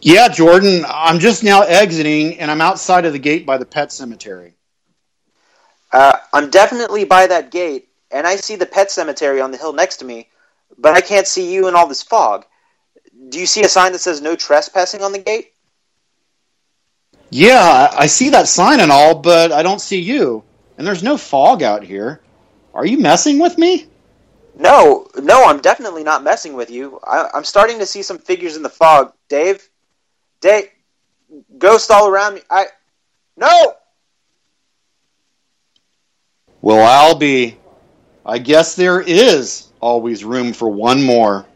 Yeah, 0.00 0.28
Jordan. 0.28 0.84
I'm 0.88 1.18
just 1.18 1.44
now 1.44 1.62
exiting, 1.62 2.38
and 2.40 2.50
I'm 2.50 2.60
outside 2.60 3.04
of 3.04 3.12
the 3.12 3.18
gate 3.18 3.44
by 3.44 3.58
the 3.58 3.66
pet 3.66 3.92
cemetery. 3.92 4.54
Uh, 5.92 6.16
I'm 6.32 6.50
definitely 6.50 7.04
by 7.04 7.26
that 7.26 7.50
gate, 7.50 7.88
and 8.10 8.26
I 8.26 8.36
see 8.36 8.56
the 8.56 8.66
pet 8.66 8.90
cemetery 8.90 9.40
on 9.40 9.50
the 9.50 9.58
hill 9.58 9.72
next 9.72 9.98
to 9.98 10.04
me, 10.04 10.28
but 10.78 10.94
I 10.94 11.00
can't 11.00 11.26
see 11.26 11.52
you 11.52 11.68
in 11.68 11.74
all 11.74 11.88
this 11.88 12.02
fog. 12.02 12.46
Do 13.30 13.38
you 13.38 13.46
see 13.46 13.62
a 13.62 13.68
sign 13.68 13.92
that 13.92 14.00
says 14.00 14.20
no 14.20 14.36
trespassing 14.36 15.02
on 15.02 15.12
the 15.12 15.18
gate? 15.18 15.52
Yeah, 17.30 17.88
I 17.96 18.06
see 18.06 18.30
that 18.30 18.48
sign 18.48 18.80
and 18.80 18.90
all, 18.90 19.14
but 19.14 19.52
I 19.52 19.62
don't 19.62 19.80
see 19.80 20.00
you. 20.00 20.42
And 20.76 20.86
there's 20.86 21.02
no 21.02 21.16
fog 21.16 21.62
out 21.62 21.84
here. 21.84 22.20
Are 22.74 22.84
you 22.84 22.98
messing 22.98 23.38
with 23.38 23.56
me? 23.56 23.86
No, 24.58 25.06
no, 25.16 25.44
I'm 25.44 25.60
definitely 25.60 26.02
not 26.02 26.24
messing 26.24 26.54
with 26.54 26.70
you. 26.70 26.98
I, 27.04 27.30
am 27.34 27.44
starting 27.44 27.78
to 27.78 27.86
see 27.86 28.02
some 28.02 28.18
figures 28.18 28.56
in 28.56 28.62
the 28.62 28.68
fog. 28.68 29.12
Dave, 29.28 29.68
Dave, 30.40 30.68
ghosts 31.56 31.90
all 31.90 32.08
around 32.08 32.34
me. 32.34 32.40
I, 32.50 32.66
no. 33.36 33.74
Well, 36.60 36.84
I'll 36.84 37.14
be. 37.14 37.56
I 38.26 38.38
guess 38.38 38.74
there 38.74 39.00
is 39.00 39.68
always 39.80 40.24
room 40.24 40.52
for 40.52 40.68
one 40.68 41.02
more. 41.02 41.46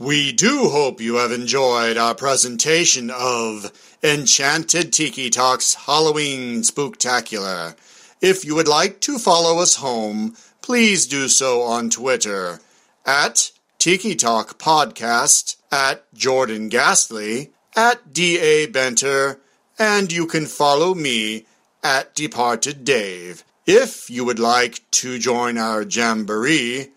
We 0.00 0.32
do 0.32 0.70
hope 0.70 0.98
you 1.02 1.16
have 1.16 1.30
enjoyed 1.30 1.98
our 1.98 2.14
presentation 2.14 3.10
of 3.10 3.70
Enchanted 4.02 4.94
Tiki 4.94 5.28
Talks 5.28 5.74
Halloween 5.74 6.62
Spooktacular. 6.62 7.76
If 8.22 8.42
you 8.42 8.54
would 8.54 8.66
like 8.66 9.00
to 9.00 9.18
follow 9.18 9.58
us 9.58 9.74
home, 9.74 10.38
please 10.62 11.06
do 11.06 11.28
so 11.28 11.60
on 11.60 11.90
Twitter 11.90 12.60
at 13.04 13.50
Tiki 13.78 14.14
Talk 14.14 14.58
Podcast, 14.58 15.56
at 15.70 16.10
Jordan 16.14 16.70
Ghastly, 16.70 17.50
at 17.76 18.14
D.A. 18.14 18.68
Benter, 18.68 19.38
and 19.78 20.10
you 20.10 20.26
can 20.26 20.46
follow 20.46 20.94
me 20.94 21.44
at 21.84 22.14
Departed 22.14 22.86
Dave. 22.86 23.44
If 23.66 24.08
you 24.08 24.24
would 24.24 24.38
like 24.38 24.80
to 24.92 25.18
join 25.18 25.58
our 25.58 25.82
jamboree, 25.82 26.88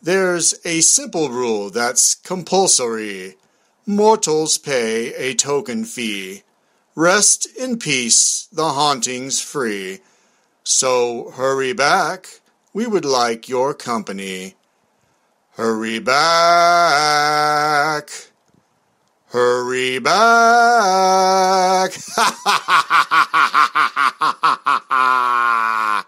there's 0.00 0.54
a 0.64 0.80
simple 0.80 1.28
rule 1.28 1.70
that's 1.70 2.14
compulsory. 2.14 3.34
Mortals 3.86 4.58
pay 4.58 5.14
a 5.14 5.34
token 5.34 5.84
fee. 5.84 6.42
Rest 6.94 7.46
in 7.56 7.78
peace, 7.78 8.48
the 8.52 8.70
haunting's 8.70 9.40
free. 9.40 10.00
So 10.62 11.30
hurry 11.30 11.72
back, 11.72 12.40
we 12.72 12.86
would 12.86 13.04
like 13.04 13.48
your 13.48 13.74
company. 13.74 14.54
Hurry 15.52 15.98
back. 15.98 17.30
Hurry 19.26 19.98
back. 19.98 21.92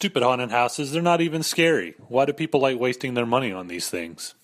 Stupid 0.00 0.22
haunted 0.22 0.50
houses, 0.50 0.92
they're 0.92 1.02
not 1.02 1.20
even 1.20 1.42
scary. 1.42 1.94
Why 2.08 2.24
do 2.24 2.32
people 2.32 2.58
like 2.58 2.80
wasting 2.80 3.12
their 3.12 3.26
money 3.26 3.52
on 3.52 3.66
these 3.66 3.90
things? 3.90 4.34